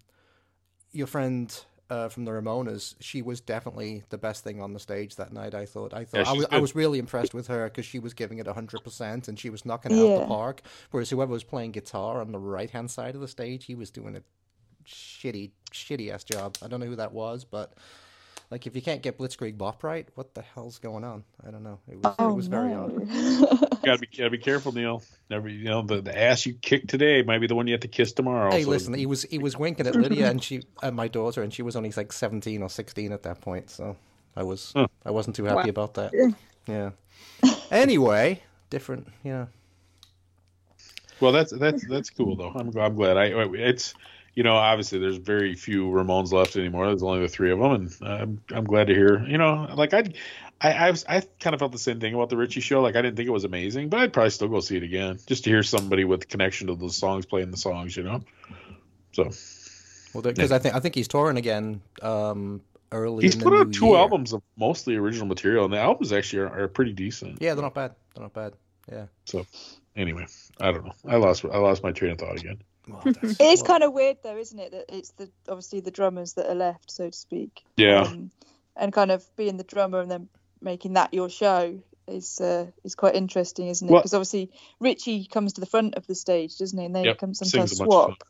[0.92, 1.54] your friend
[1.92, 5.54] uh, from the Ramonas, she was definitely the best thing on the stage that night.
[5.54, 5.92] I thought.
[5.92, 8.14] I thought Yeah, I she's was I was really impressed with her because she was
[8.14, 10.62] giving it hundred percent and she was knocking it out the park.
[10.90, 13.90] Whereas whoever was playing guitar on the right hand side of the stage, he was
[13.90, 14.22] doing a
[14.86, 16.56] shitty, shitty ass job.
[16.62, 17.74] I don't know who that was, but.
[18.52, 21.24] Like if you can't get Blitzkrieg Bop right, what the hell's going on?
[21.46, 21.78] I don't know.
[21.90, 22.92] It was Oh, it was very odd.
[22.94, 23.46] no.
[23.82, 25.02] gotta be gotta be careful, Neil.
[25.30, 27.80] Never, you know, the, the ass you kick today might be the one you have
[27.80, 28.50] to kiss tomorrow.
[28.50, 31.42] Hey, so- listen, he was he was winking at Lydia and she at my daughter,
[31.42, 33.70] and she was only like seventeen or sixteen at that point.
[33.70, 33.96] So
[34.36, 34.86] I was Huh.
[35.06, 35.70] I wasn't too happy Wow.
[35.70, 36.34] about that.
[36.66, 36.90] Yeah.
[37.70, 39.08] Anyway, different.
[39.24, 39.46] Yeah.
[41.20, 42.52] Well, that's that's that's cool though.
[42.54, 43.16] I'm I'm glad.
[43.16, 43.94] I it's
[44.34, 46.86] you know obviously there's very few Ramones left anymore.
[46.86, 49.24] There's only the three of them, and I'm I'm glad to hear.
[49.26, 50.14] You know, like I'd,
[50.60, 52.80] I I was, I kind of felt the same thing about the Richie show.
[52.80, 55.18] Like I didn't think it was amazing, but I'd probably still go see it again
[55.26, 57.96] just to hear somebody with connection to those songs playing the songs.
[57.96, 58.22] You know,
[59.12, 59.30] so
[60.14, 63.24] Well, because I think I think he's touring again um, early.
[63.24, 63.96] he's in the put out two year.
[63.96, 67.40] albums of mostly original material, and the albums actually are, are pretty decent.
[67.40, 67.94] Yeah, they're not bad.
[68.14, 68.54] They're not bad.
[68.90, 69.06] Yeah.
[69.26, 69.46] So
[69.94, 70.26] anyway,
[70.60, 70.94] I don't know.
[71.06, 72.62] I lost I lost my train of thought again.
[72.86, 74.72] Well, It is well, kind of weird though, isn't it?
[74.72, 77.64] That it's the obviously the drummers that are left, so to speak.
[77.76, 78.02] Yeah.
[78.02, 78.30] Um,
[78.76, 80.28] and kind of being the drummer and then
[80.60, 81.78] making that your show
[82.08, 83.92] is uh, is quite interesting, isn't it?
[83.92, 86.86] Because obviously Richie comes to the front of the stage, doesn't he?
[86.86, 88.22] And they Yep, come sometimes a bunch of swap.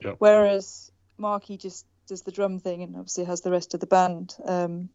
[0.00, 0.16] Yep.
[0.18, 4.36] Whereas Marky just does the drum thing and obviously has the rest of the band.
[4.44, 4.90] Um,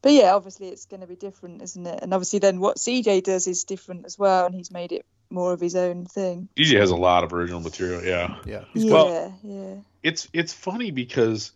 [0.00, 2.00] but yeah, obviously it's going to be different, isn't it?
[2.02, 5.52] And obviously then what CJ does is different as well, and he's made it more
[5.52, 6.48] of his own thing.
[6.56, 8.02] CJ has a lot of original material.
[8.04, 8.36] Yeah.
[8.46, 8.64] yeah.
[8.72, 9.74] He's Yeah, Well- yeah.
[10.02, 11.52] it's it's funny because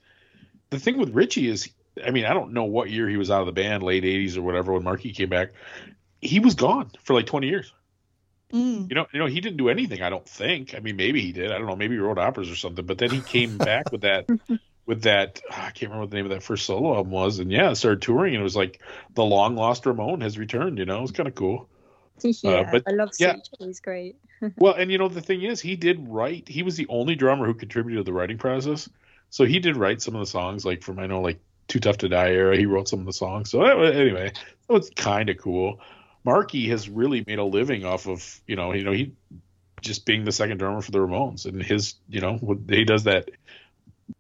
[0.71, 1.69] the thing with Richie is,
[2.05, 4.37] I mean, I don't know what year he was out of the band, late '80s
[4.37, 5.53] or whatever, when Marky came back.
[6.21, 7.73] He was gone for like 20 years.
[8.53, 8.89] Mm.
[8.91, 10.03] You know, you know, he didn't do anything.
[10.03, 10.75] I don't think.
[10.75, 11.51] I mean, maybe he did.
[11.51, 11.75] I don't know.
[11.77, 12.85] Maybe he wrote operas or something.
[12.85, 14.27] But then he came back with that,
[14.87, 15.41] with that.
[15.51, 17.39] I can't remember what the name of that first solo album was.
[17.39, 18.81] And yeah, started touring, and it was like
[19.15, 20.79] the long lost Ramone has returned.
[20.79, 21.69] You know, it was kind of cool.
[22.43, 23.35] yeah, uh, but- I love yeah.
[23.35, 23.67] CJ.
[23.67, 24.17] He's great.
[24.57, 26.49] Well, and you know, the thing is, he did write.
[26.49, 28.89] He was the only drummer who contributed to the writing process.
[29.31, 31.99] So he did write some of the songs, like from I know, like Too Tough
[31.99, 32.57] to Die era.
[32.57, 33.51] He wrote some of the songs.
[33.51, 34.33] So eh, that anyway,
[34.67, 35.79] that was kind of cool.
[36.25, 39.13] Marky has really made a living off of you know, you know, he
[39.81, 43.31] just being the second drummer for the Ramones, and his, you know, he does that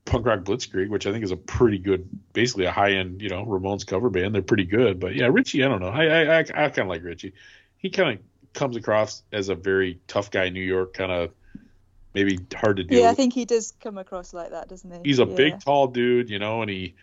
[0.05, 3.29] punk rock blitzkrieg, which I think is a pretty good, basically a high end, you
[3.29, 4.35] know, Ramones cover band.
[4.35, 5.01] They're pretty good.
[5.01, 5.89] But yeah, Richie, I don't know.
[5.89, 7.35] I I, I, I kind of like Richie.
[7.83, 8.25] He kind of
[8.55, 11.31] comes across as a very tough guy, in New York, kind of
[12.15, 15.01] maybe hard to deal Yeah, I think he does come across like that, doesn't he?
[15.05, 15.35] He's a yeah.
[15.35, 16.95] big, tall dude, you know, and he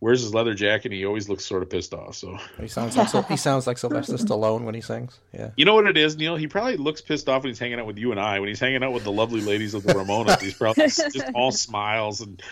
[0.00, 0.86] wears his leather jacket.
[0.86, 2.14] and He always looks sort of pissed off.
[2.14, 5.18] So He sounds like he sounds like Sylvester Stallone when he sings.
[5.32, 5.50] Yeah.
[5.56, 6.36] you know what it is, Neil?
[6.36, 8.38] He probably looks pissed off when he's hanging out with you and I.
[8.38, 11.50] When he's hanging out with the lovely ladies of the Ramones, he's probably just all
[11.50, 12.42] smiles and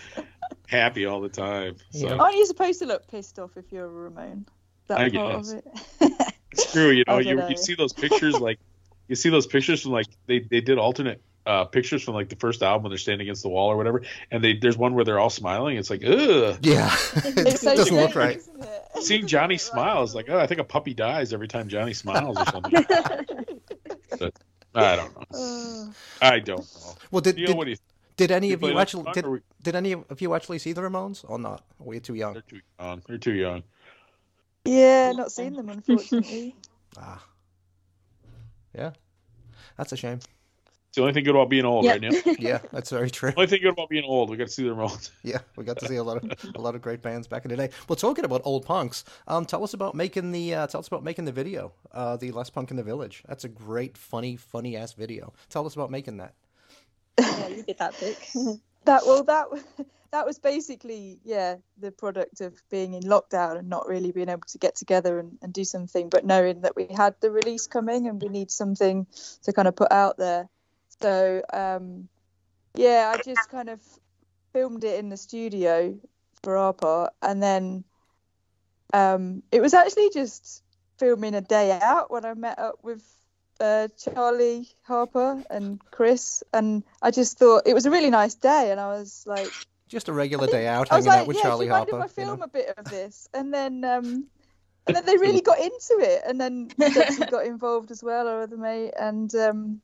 [0.67, 1.77] happy all the time.
[1.91, 2.15] So Yeah.
[2.15, 4.45] Aren't you supposed to look pissed off if you're a Ramone?
[4.87, 5.51] That I part guess.
[5.53, 5.63] of
[6.01, 6.33] it.
[6.71, 6.91] true.
[6.91, 8.59] You know, you you see those pictures like
[9.07, 12.35] you see those pictures from like they they did alternate uh pictures from like the
[12.37, 15.03] first album when they're standing against the wall or whatever, and they there's one where
[15.05, 15.77] they're all smiling.
[15.77, 16.57] It's like ugh.
[16.61, 16.95] Yeah.
[17.15, 18.41] it so doesn't look right.
[19.01, 22.37] Seeing Johnny smile is like, oh, I think a puppy dies every time Johnny smiles
[22.37, 22.85] or something.
[24.19, 24.33] but
[24.75, 25.25] I don't know.
[25.33, 25.93] Oh.
[26.21, 26.95] I don't know.
[27.11, 27.77] Well, did Neil, did, what do you?
[28.17, 31.25] did any of you actually did, we- did any of you actually see the Ramones
[31.27, 31.63] or not?
[31.79, 32.33] Or were you too young?
[32.33, 33.01] They're too young.
[33.07, 33.63] They're too young.
[34.65, 36.55] Yeah, not seen them unfortunately.
[36.97, 37.23] Ah.
[38.75, 38.91] Yeah.
[39.77, 40.19] That's a shame.
[40.87, 41.91] It's the only thing good about being old Yeah.
[41.93, 42.11] right now.
[42.39, 43.31] Yeah, that's very true.
[43.31, 44.29] The only thing good about being old.
[44.29, 45.09] We got to see them old.
[45.23, 47.49] Yeah, we got to see a lot of a lot of great bands back in
[47.49, 47.71] the day.
[47.87, 51.03] Well, talking about old punks, um, tell us about making the uh, tell us about
[51.03, 53.23] making the video, uh, the Last Punk in the Village.
[53.27, 55.33] That's a great, funny, funny ass video.
[55.49, 56.35] Tell us about making that.
[57.19, 58.29] yeah, you did that, Vic.
[58.85, 59.47] that well that
[60.13, 64.47] that was basically yeah the product of being in lockdown and not really being able
[64.47, 68.07] to get together and, and do something but knowing that we had the release coming
[68.07, 69.07] and we need something
[69.41, 70.47] to kind of put out there.
[71.01, 72.07] So um
[72.75, 73.79] yeah i just kind of
[74.51, 75.97] filmed it in the studio
[76.43, 77.83] for our part and then
[78.93, 80.63] um it was actually just
[80.99, 83.03] filming a day out when i met up with
[83.59, 88.71] uh, Charlie Harper and Chris, and I just thought it was a really nice day,
[88.71, 89.51] and I was like,
[89.87, 91.71] Just a regular day out, I was hanging like, out with yeah, Charlie do you
[91.71, 92.05] mind Harper.
[92.05, 92.45] if I you film know?
[92.45, 93.29] a bit of this?
[93.33, 94.25] And then, um,
[94.87, 98.41] and then they really got into it, and then Betsy got involved as well, our
[98.43, 99.81] other mate, and um,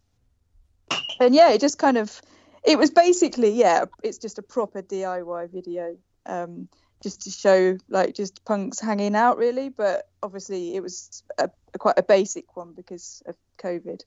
[1.20, 2.22] and yeah, it just kind of,
[2.64, 6.68] it was basically yeah, it's just a proper DIY video, um,
[7.02, 11.78] just to show like just punks hanging out really, but obviously it was a, a
[11.78, 14.02] quite a basic one because of COVID.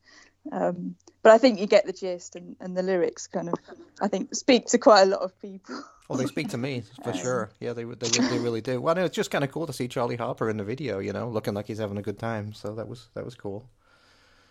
[0.50, 3.54] Um, but I think you get the gist, and, and the lyrics kind of,
[4.00, 5.84] I think, speak to quite a lot of people.
[6.08, 7.50] Well, they speak to me for sure.
[7.60, 8.80] Yeah, they they they really do.
[8.80, 10.98] Well, no, it's just kind of cool to see Charlie Harper in the video.
[10.98, 12.52] You know, looking like he's having a good time.
[12.54, 13.68] So that was that was cool.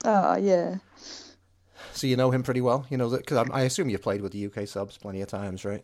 [0.05, 0.77] Oh yeah.
[1.93, 2.87] So you know him pretty well.
[2.89, 5.83] You know, because I assume you've played with the UK subs plenty of times, right?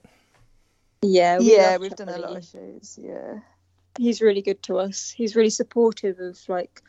[1.01, 2.99] Yeah, we yeah, we've done a lot of shows.
[3.01, 3.39] Yeah.
[3.97, 5.09] He's really good to us.
[5.09, 6.81] He's really supportive of like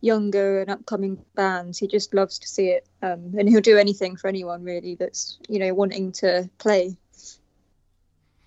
[0.00, 1.78] younger and upcoming bands.
[1.78, 5.38] He just loves to see it, um, and he'll do anything for anyone really that's
[5.48, 6.96] you know wanting to play.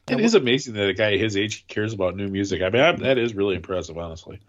[0.09, 2.63] It is amazing that a guy his age cares about new music.
[2.63, 4.39] I mean, I, that is really impressive, honestly.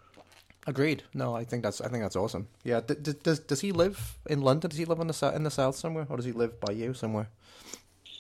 [0.67, 1.03] Agreed.
[1.13, 2.49] No, I think that's I think that's awesome.
[2.65, 2.81] Yeah.
[2.81, 4.71] D- d- does does he live in London?
[4.71, 6.73] Does he live in the south in the south somewhere, or does he live by
[6.73, 7.29] you somewhere?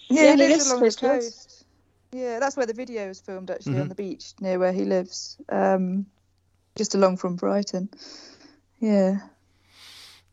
[0.08, 1.24] Yeah, Yeah, he he lives lives along the to us.
[1.24, 1.49] coast.
[2.12, 3.82] Yeah, that's where the video was filmed actually Mhm.
[3.82, 5.38] on the beach near where he lives.
[5.48, 6.06] Um,
[6.76, 7.88] just along from Brighton.
[8.80, 9.28] Yeah.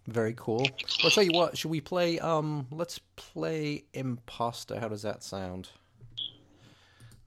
[0.07, 0.59] Very cool.
[0.61, 0.69] Well,
[1.03, 1.57] I'll tell you what.
[1.57, 2.17] Should we play?
[2.19, 4.79] Um, let's play Imposter.
[4.79, 5.69] How does that sound?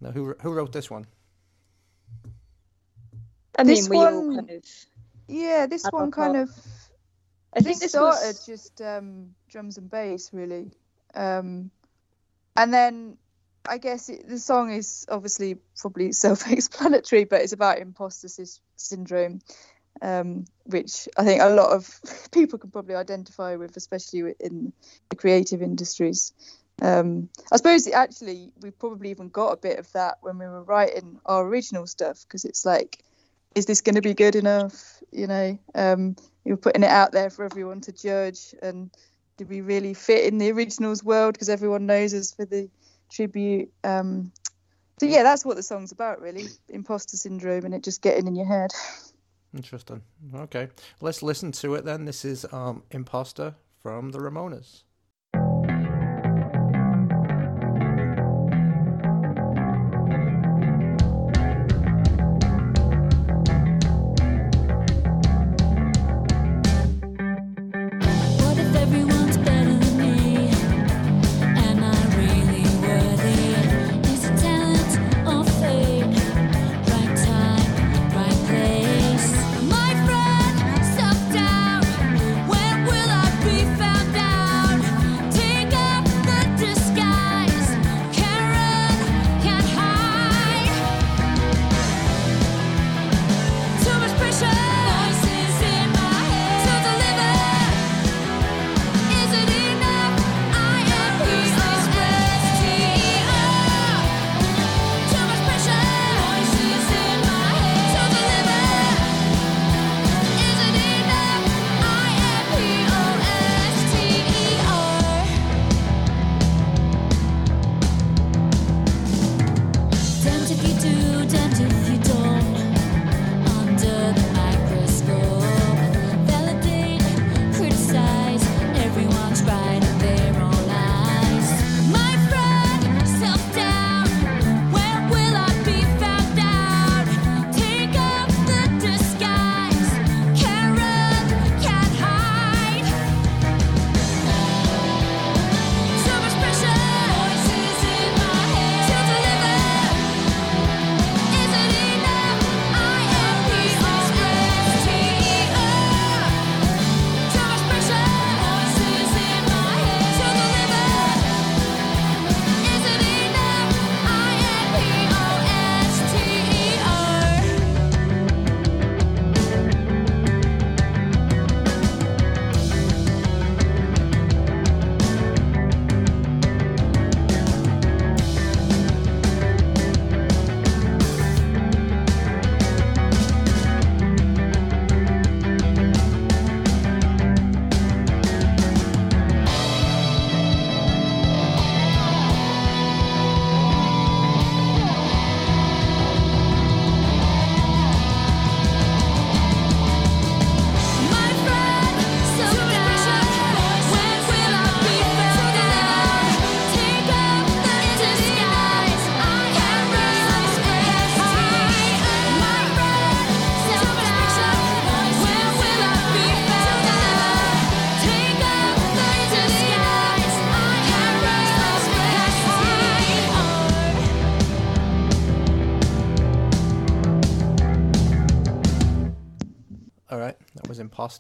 [0.01, 1.07] Now, who who wrote this one?
[3.59, 4.65] I mean, This we all one- kind of.
[5.29, 6.49] Yeah, this Up one kind top.
[6.49, 6.67] of
[7.53, 8.47] I think this this started was.
[8.47, 10.73] just um, drums and bass really,
[11.15, 11.71] um,
[12.57, 13.19] and then
[13.67, 18.29] I guess it, the song is obviously probably self-explanatory, but it's about imposter
[18.77, 19.41] syndrome,
[20.03, 22.01] um, which I think a lot of
[22.33, 24.73] people can probably identify with, especially in
[25.09, 26.33] the creative industries.
[26.83, 30.47] Um, I suppose it actually we probably even got a bit of that when we
[30.47, 33.05] were writing our original stuff because it's like,
[33.55, 35.03] is this going to be good enough?
[35.13, 38.91] You know, um, you were putting it out there for everyone to judge, and
[39.37, 41.35] did we really fit in the originals world?
[41.35, 42.71] Because everyone knows us for the
[43.11, 43.71] tribute.
[43.85, 44.33] Um,
[44.99, 48.37] so yeah, that's what the song's about, really, imposter syndrome, and it just getting in
[48.37, 48.71] your head.
[49.57, 50.03] Interesting.
[50.35, 50.69] Okay,
[51.01, 52.05] let's listen to it then.
[52.05, 54.83] This is um Imposter from the Ramonas.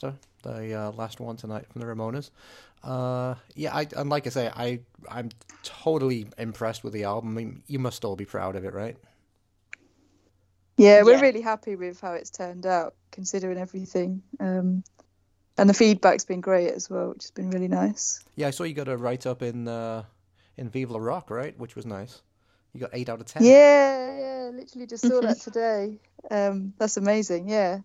[0.03, 2.31] Imposter, the uh, last one tonight from the Ramones.
[2.83, 5.31] Uh, yeah, I, and like I say, I I'm
[5.63, 7.31] totally impressed with the album.
[7.37, 8.97] I mean, you must all be proud of it, right?
[10.79, 11.21] Yeah, we're Yeah.
[11.21, 14.23] really happy with how it's turned out, considering everything.
[14.41, 14.85] Um,
[15.59, 18.25] and the feedback's been great as well, which has been really nice.
[18.37, 20.05] Yeah, I saw you got a write up in uh,
[20.57, 21.59] in Vive Le Rock, right?
[21.59, 22.23] Which was nice.
[22.73, 23.43] You got eight out of ten.
[23.45, 26.01] Yeah, yeah, literally just saw that today.
[26.31, 27.49] Um, that's amazing.
[27.49, 27.81] Yeah.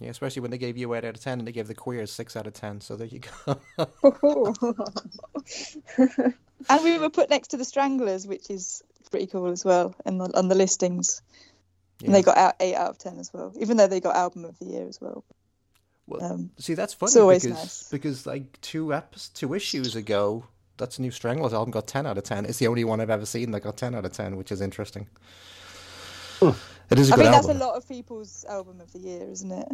[0.00, 2.10] Yeah, especially when they gave you eight out of ten and they gave the queers
[2.10, 2.80] six out of ten.
[2.80, 3.60] So there you go.
[6.68, 10.20] And we were put next to the Stranglers, which is pretty cool as well, and
[10.20, 11.22] on the listings.
[12.04, 14.44] And they got out eight out of ten as well, even though they got album
[14.44, 15.24] of the year as well.
[16.06, 17.88] Well, Um, See, that's funny It's always because nice.
[17.90, 20.44] because like two eps, two issues ago,
[20.76, 22.44] that's new Stranglers album got ten out of ten.
[22.44, 24.60] It's the only one I've ever seen that got ten out of ten, which is
[24.60, 25.06] interesting.
[26.90, 29.28] It is a I good think that's a lot of people's album of the year,
[29.30, 29.68] isn't it?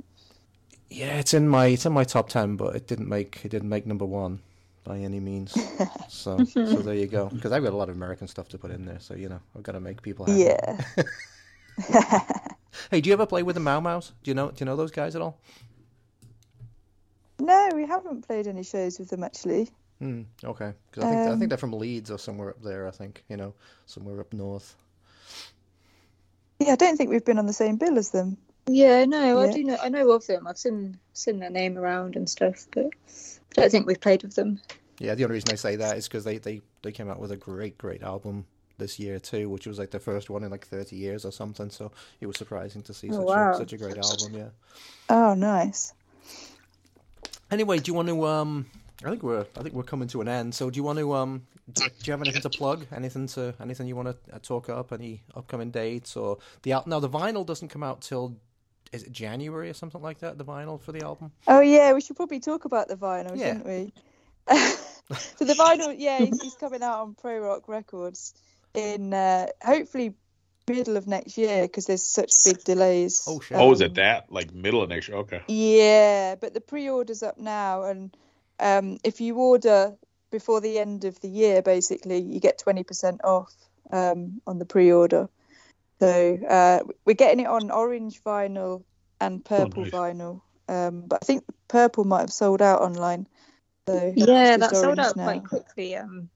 [0.90, 3.68] Yeah, it's in my it's in my top ten, but it didn't make it didn't
[3.68, 4.40] make number one
[4.84, 5.54] by any means.
[6.08, 7.28] so so there you go.
[7.28, 9.40] Because I've got a lot of American stuff to put in there, so you know
[9.56, 10.40] I've got to make people happy.
[10.44, 10.80] Yeah.
[12.90, 14.12] Hey, do you ever play with the Mau Mau's?
[14.22, 15.38] Do you know do you know those guys at all?
[17.38, 19.70] no, we haven't played any shows with them actually.
[19.98, 20.22] Hmm.
[20.44, 20.72] Okay.
[20.90, 22.86] Because I think I Um, think they're from Leeds or somewhere up there.
[22.86, 23.54] I think you know
[23.86, 24.76] somewhere up north.
[26.58, 28.36] Yeah, I don't think we've been on the same bill as them.
[28.66, 29.76] yeah, no, I do know.
[29.82, 30.46] I know of them.
[30.46, 34.34] I've seen seen their name around and stuff, but I don't think we've played with
[34.34, 34.60] them.
[34.98, 37.30] Yeah, the only reason I say that is because they, they, they came out with
[37.30, 38.46] a great, great album
[38.78, 41.68] this year too, which was like the first one in like 30 years or something.
[41.68, 43.52] So it was surprising to see Oh, such, wow.
[43.52, 44.34] a, such a great album.
[44.34, 44.48] Yeah.
[45.10, 45.92] Oh, nice.
[47.50, 48.26] Anyway, do you want to?
[48.26, 48.66] Um,
[49.04, 50.54] I think we're I think we're coming to an end.
[50.54, 51.12] So do you want to?
[51.14, 52.86] Um, do you have anything to plug?
[52.94, 54.92] Anything to anything you want to uh, talk up?
[54.92, 58.36] Any upcoming dates or the al- now the vinyl doesn't come out till
[58.92, 60.38] is it January or something like that?
[60.38, 61.32] The vinyl for the album.
[61.46, 63.48] Oh yeah, we should probably talk about the vinyl, Yeah.
[63.58, 63.92] shouldn't we?
[65.36, 68.32] so the vinyl, yeah, he's it's coming out on Pro Rock Records
[68.74, 70.14] in uh, hopefully
[70.68, 73.24] middle of next year because there's such big delays.
[73.26, 73.56] Oh, shit.
[73.58, 74.32] Oh, is Um, it that?
[74.32, 75.18] Like middle of next year?
[75.18, 75.42] Okay.
[75.48, 78.16] Yeah, but the pre-order's up now, and
[78.60, 79.94] um, if you order
[80.30, 83.52] before the end of the year, basically, you get twenty percent off
[83.92, 85.28] um, on the pre-order.
[86.00, 88.84] So uh, we're getting it on orange vinyl
[89.20, 89.92] and purple nice.
[89.92, 93.26] vinyl, um, but I think purple might have sold out online.
[93.88, 95.24] So Yeah, that sold out now.
[95.24, 95.96] quite quickly.
[95.96, 96.28] Um,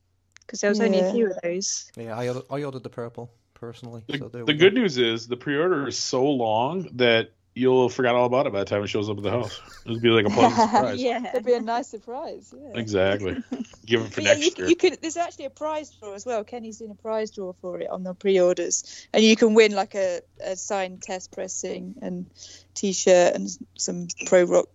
[0.46, 1.92] because there was only a few of those.
[1.96, 4.02] Yeah, I ordered, I ordered the purple personally.
[4.08, 8.26] The, so the good news is the pre-order is so long that you'll forget all
[8.26, 9.60] about it by the time it shows up at the house.
[9.84, 11.02] It'll be like a pleasant surprise.
[11.02, 11.18] Yeah.
[11.20, 12.54] That'd be a nice surprise.
[12.56, 12.78] Yeah.
[12.80, 13.42] Exactly.
[13.86, 14.68] Give it for But yeah, next you, year.
[14.68, 15.00] you could.
[15.00, 16.44] There's actually a prize draw as well.
[16.44, 19.94] Kenny's doing a prize draw for it on the pre-orders, and you can win like
[19.94, 22.26] a, a signed test pressing and
[22.74, 24.68] T-shirt and some Pro Rock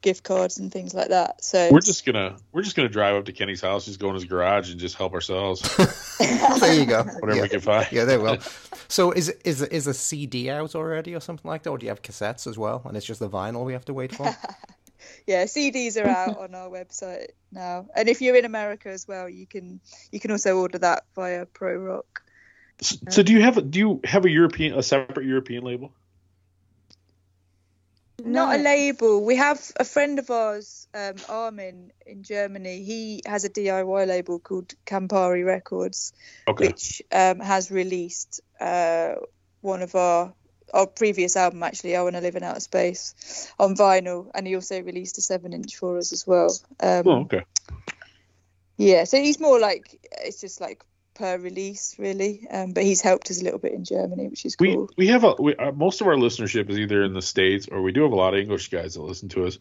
[0.00, 1.42] gift cards and things like that.
[1.42, 4.14] So We're just gonna we're just gonna drive up to Kenny's house, just go in
[4.14, 5.60] his garage and just help ourselves.
[6.60, 7.02] there you go.
[7.02, 7.42] Whatever yeah.
[7.42, 7.88] we can find.
[7.90, 8.38] Yeah, they will.
[8.88, 11.90] So is is is a CD out already or something like that, or do you
[11.90, 12.82] have cassettes as well?
[12.84, 14.24] And it's just the vinyl we have to wait for.
[15.26, 19.28] yeah, CDs are out on our website now, and if you're in America as well,
[19.28, 22.22] you can you can also order that via Pro Rock.
[22.80, 25.92] So do you have a, do you have a European a separate European label?
[28.24, 29.24] Not a label.
[29.24, 32.82] We have a friend of ours, um, Armin, in Germany.
[32.82, 36.12] He has a DIY label called Campari Records.
[36.48, 36.68] Okay.
[36.68, 39.14] which um, has released uh,
[39.60, 40.34] one of our
[40.74, 44.54] our previous album actually i want to live in outer space on vinyl and he
[44.54, 46.48] also released a seven inch for us as well
[46.80, 47.42] um, Oh, okay.
[48.76, 50.84] yeah so he's more like it's just like
[51.18, 54.56] per release really um, but he's helped us a little bit in germany which is
[54.58, 57.22] We cool we have a we, uh, most of our listenership is either in the
[57.22, 59.58] states or we do have a lot of English guys that listen to us,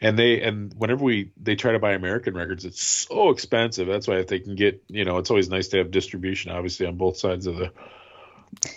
[0.00, 3.86] and they and whenever we they try to buy American records, it's so expensive.
[3.86, 6.86] That's why if they can get you know, it's always nice to have distribution, obviously
[6.86, 7.72] on both sides of the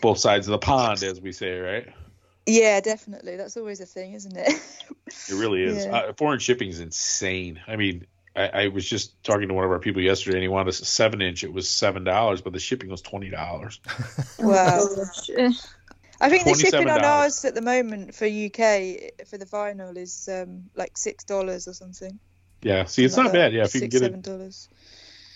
[0.01, 1.87] both sides of the pond, as we say, right?
[2.45, 4.51] yeah definitely that's always a thing isn't it
[5.29, 5.85] It really is.
[5.85, 5.95] Yeah.
[5.95, 7.61] Uh, foreign shipping is insane.
[7.67, 8.05] I mean.
[8.35, 10.73] I, I was just talking to one of our people yesterday, and he wanted a
[10.73, 11.43] seven inch.
[11.43, 13.79] It was seven dollars, but the shipping was twenty dollars.
[14.39, 14.87] wow
[16.21, 20.29] I think the shipping on ours at the moment for UK for the vinyl is
[20.31, 22.17] um, like six dollars or something.
[22.61, 23.51] Yeah, see, it's Something not that.
[23.51, 23.53] bad.
[23.53, 24.69] Yeah, if you can get it, seven dollars.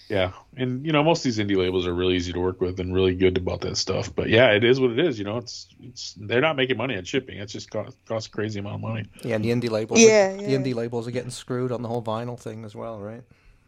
[0.09, 2.79] Yeah, and you know most of these indie labels are really easy to work with
[2.79, 4.13] and really good about that stuff.
[4.15, 5.19] But yeah, it is what it is.
[5.19, 7.39] You know, it's it's they're not making money on shipping.
[7.39, 9.05] It's just cost, costs a crazy amount of money.
[9.23, 9.99] Yeah, and the indie labels.
[9.99, 10.47] Yeah, are, yeah.
[10.47, 13.21] The indie labels are getting screwed on the whole vinyl thing as well, right?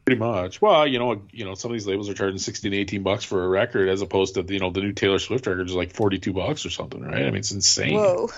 [0.06, 0.62] Pretty much.
[0.62, 3.44] Well, you know, you know, some of these labels are charging sixteen, eighteen bucks for
[3.44, 6.20] a record, as opposed to you know the new Taylor Swift record is like forty
[6.20, 7.22] two bucks or something, right?
[7.22, 7.96] I mean, it's insane.
[7.96, 8.30] Whoa.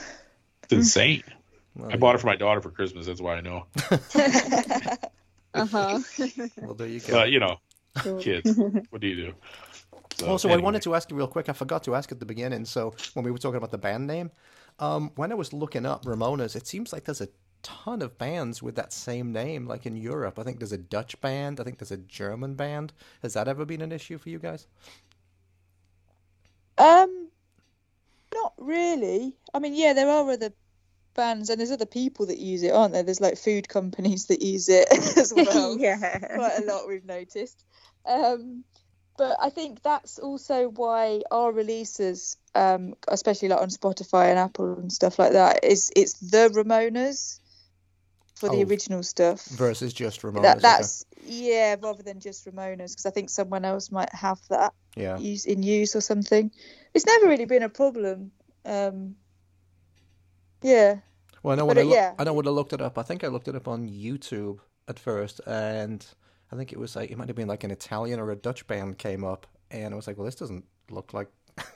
[0.63, 1.23] It's insane.
[1.75, 3.05] Well, I bought it for my daughter for Christmas.
[3.05, 3.67] That's why I know.
[5.53, 5.99] Uh huh.
[6.61, 7.11] Well, there you go.
[7.11, 7.57] But you know,
[8.19, 9.33] kids, what do you do?
[10.17, 11.49] So, Also, I wanted to ask you real quick.
[11.49, 12.65] I forgot to ask at the beginning.
[12.65, 14.31] So when we were talking about the band name,
[14.79, 17.29] um, when I was looking up Ramonas, it seems like there's a
[17.63, 20.39] ton of bands with that same name, like in Europe.
[20.39, 21.59] I think there's a Dutch band.
[21.59, 22.93] I think there's a German band.
[23.21, 24.67] Has that ever been an issue for you guys?
[26.77, 27.29] Um,
[28.33, 29.37] not really.
[29.53, 30.53] I mean, yeah, there are other
[31.13, 33.03] bands and there's other people that use it, aren't there?
[33.03, 35.77] There's like food companies that use it as well.
[35.77, 36.17] yeah.
[36.19, 37.63] Quite a lot we've noticed.
[38.05, 38.63] Um,
[39.17, 44.73] but I think that's also why our releases, um, especially like on Spotify and Apple
[44.79, 47.39] and stuff like that, is it's the Ramonas
[48.35, 48.67] for the Oh.
[48.67, 49.45] original stuff.
[49.45, 50.41] Versus just Ramonas.
[50.41, 50.61] That, okay.
[50.61, 55.17] that's yeah, rather than just Ramonas, because I think someone else might have that yeah.
[55.19, 56.51] use in use or something.
[56.95, 58.31] It's never really been a problem.
[58.65, 59.15] Um,
[60.61, 60.97] yeah,
[61.43, 62.13] Well, I know But, when I, loo- yeah.
[62.19, 62.97] I know when I looked it up.
[62.97, 66.05] I think I looked it up on YouTube at first, and
[66.51, 68.67] I think it was like it might have been like an Italian or a Dutch
[68.67, 71.27] band came up, and I was like, well, this doesn't look like.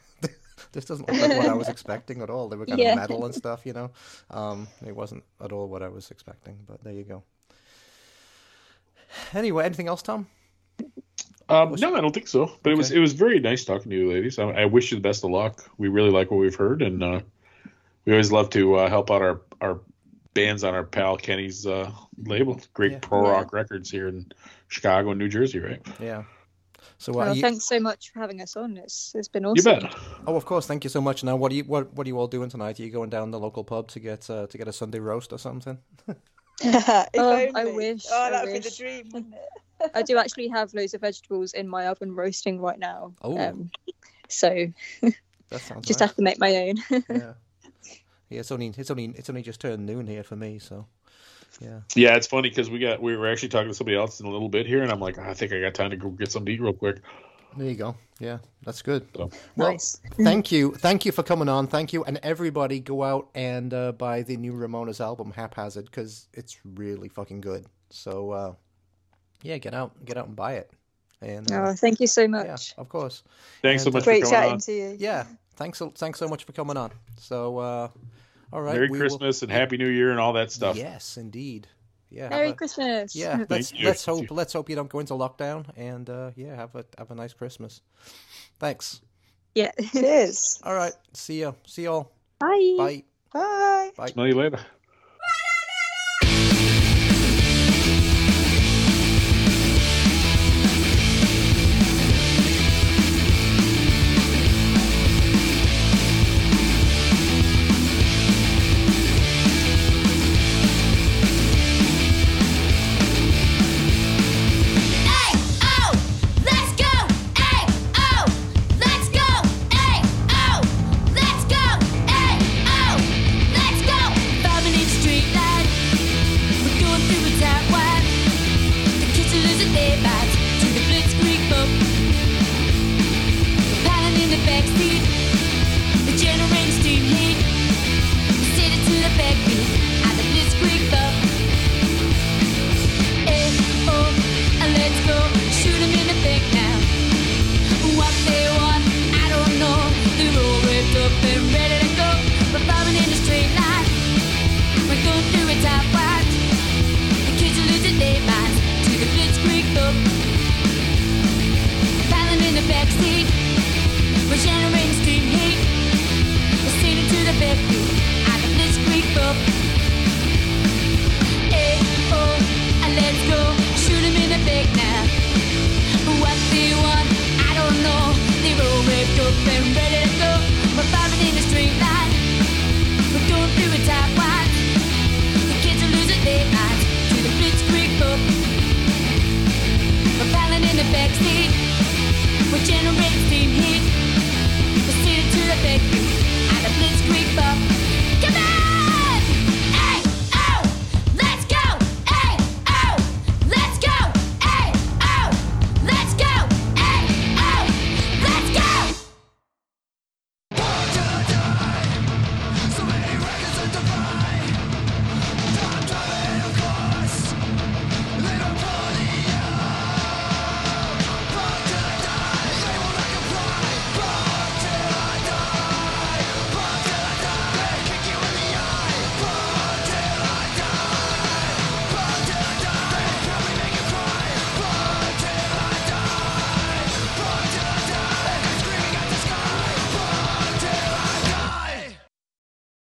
[0.72, 2.50] This doesn't look like what I was expecting at all.
[2.50, 2.92] They were kind Yeah.
[2.92, 3.92] of metal and stuff, you know.
[4.30, 7.24] Um, it wasn't at all what I was expecting, but there you go.
[9.34, 10.28] Anyway, anything else, Tom?
[11.48, 12.52] Um, no, I don't think so.
[12.64, 14.40] But it was it was very nice talking to you, ladies.
[14.40, 15.70] I, I wish you the best of luck.
[15.78, 17.22] We really like what we've heard, and uh,
[18.06, 19.80] we always love to uh, help out our our
[20.34, 21.92] bands on our pal Kenny's uh,
[22.26, 22.60] label.
[22.74, 23.00] Great Yeah.
[23.02, 23.32] pro Yeah.
[23.32, 24.26] rock records here in
[24.68, 25.82] Chicago and New Jersey, right?
[26.00, 26.24] Yeah.
[26.98, 28.78] So, uh, Well, you- thanks so much for having us on.
[28.78, 29.72] It's it's been awesome.
[29.72, 29.90] You awesome.
[29.90, 30.00] bet.
[30.28, 31.24] oh, of course, thank you so much.
[31.24, 32.80] Now, what do you what what are you all doing tonight?
[32.80, 35.32] Are you going down the local pub to get uh, to get a Sunday roast
[35.34, 35.78] or something?
[36.64, 38.78] Oh, I wish, Oh, I that would be the wish.
[38.78, 39.92] dream, wouldn't it?
[39.96, 43.14] I do actually have loads of vegetables in my oven roasting right now.
[43.22, 43.38] Oh.
[43.38, 43.70] Um,
[44.30, 44.50] so
[45.50, 46.10] That sounds just nice.
[46.10, 46.76] have to make my own.
[47.10, 47.34] yeah.
[48.30, 50.88] Yeah, it's only it's only it's only just turned noon here for me, so
[51.62, 51.82] yeah.
[51.96, 54.30] Yeah, it's funny because we got we were actually talking to somebody else in a
[54.30, 56.48] little bit here, and I'm like, I think I got time to go get something
[56.48, 57.02] to eat real quick.
[57.58, 57.96] There you go.
[58.20, 59.08] Yeah, that's good.
[59.16, 59.30] So.
[59.56, 60.02] Well, nice.
[60.24, 61.68] thank you, thank you for coming on.
[61.68, 66.28] Thank you, and everybody go out and uh, buy the new Ramona's album Haphazard because
[66.34, 67.66] it's really fucking good.
[67.92, 68.54] So uh,
[69.42, 70.72] yeah, get out, get out and buy it.
[71.22, 72.46] And uh, Oh, thank you so much.
[72.46, 72.74] yeah, much.
[72.78, 73.24] of course.
[73.62, 74.60] Thanks so And, uh, much Great for coming chatting on.
[74.60, 74.96] to you.
[75.00, 75.26] Yeah,
[75.56, 76.92] thanks, thanks so much for coming on.
[77.18, 77.88] So uh,
[78.54, 80.76] all right, Merry we will- Christmas and Happy New Year and all that stuff.
[80.78, 81.68] Yes, indeed.
[82.10, 83.16] Yeah, Merry a- Christmas.
[83.16, 83.86] Yeah, let's you.
[83.88, 84.28] let's hope you.
[84.32, 87.34] let's hope you don't go into lockdown and uh, yeah, have a have a nice
[87.34, 87.82] Christmas.
[88.60, 89.02] Thanks.
[89.54, 89.72] yeah.
[89.92, 90.62] Cheers.
[90.64, 91.56] All right, see you.
[91.66, 92.12] See y'all.
[92.40, 92.76] Bye.
[92.78, 93.04] Bye.
[93.34, 93.92] Bye.
[93.98, 94.08] Bye.
[94.08, 94.60] Smell you later.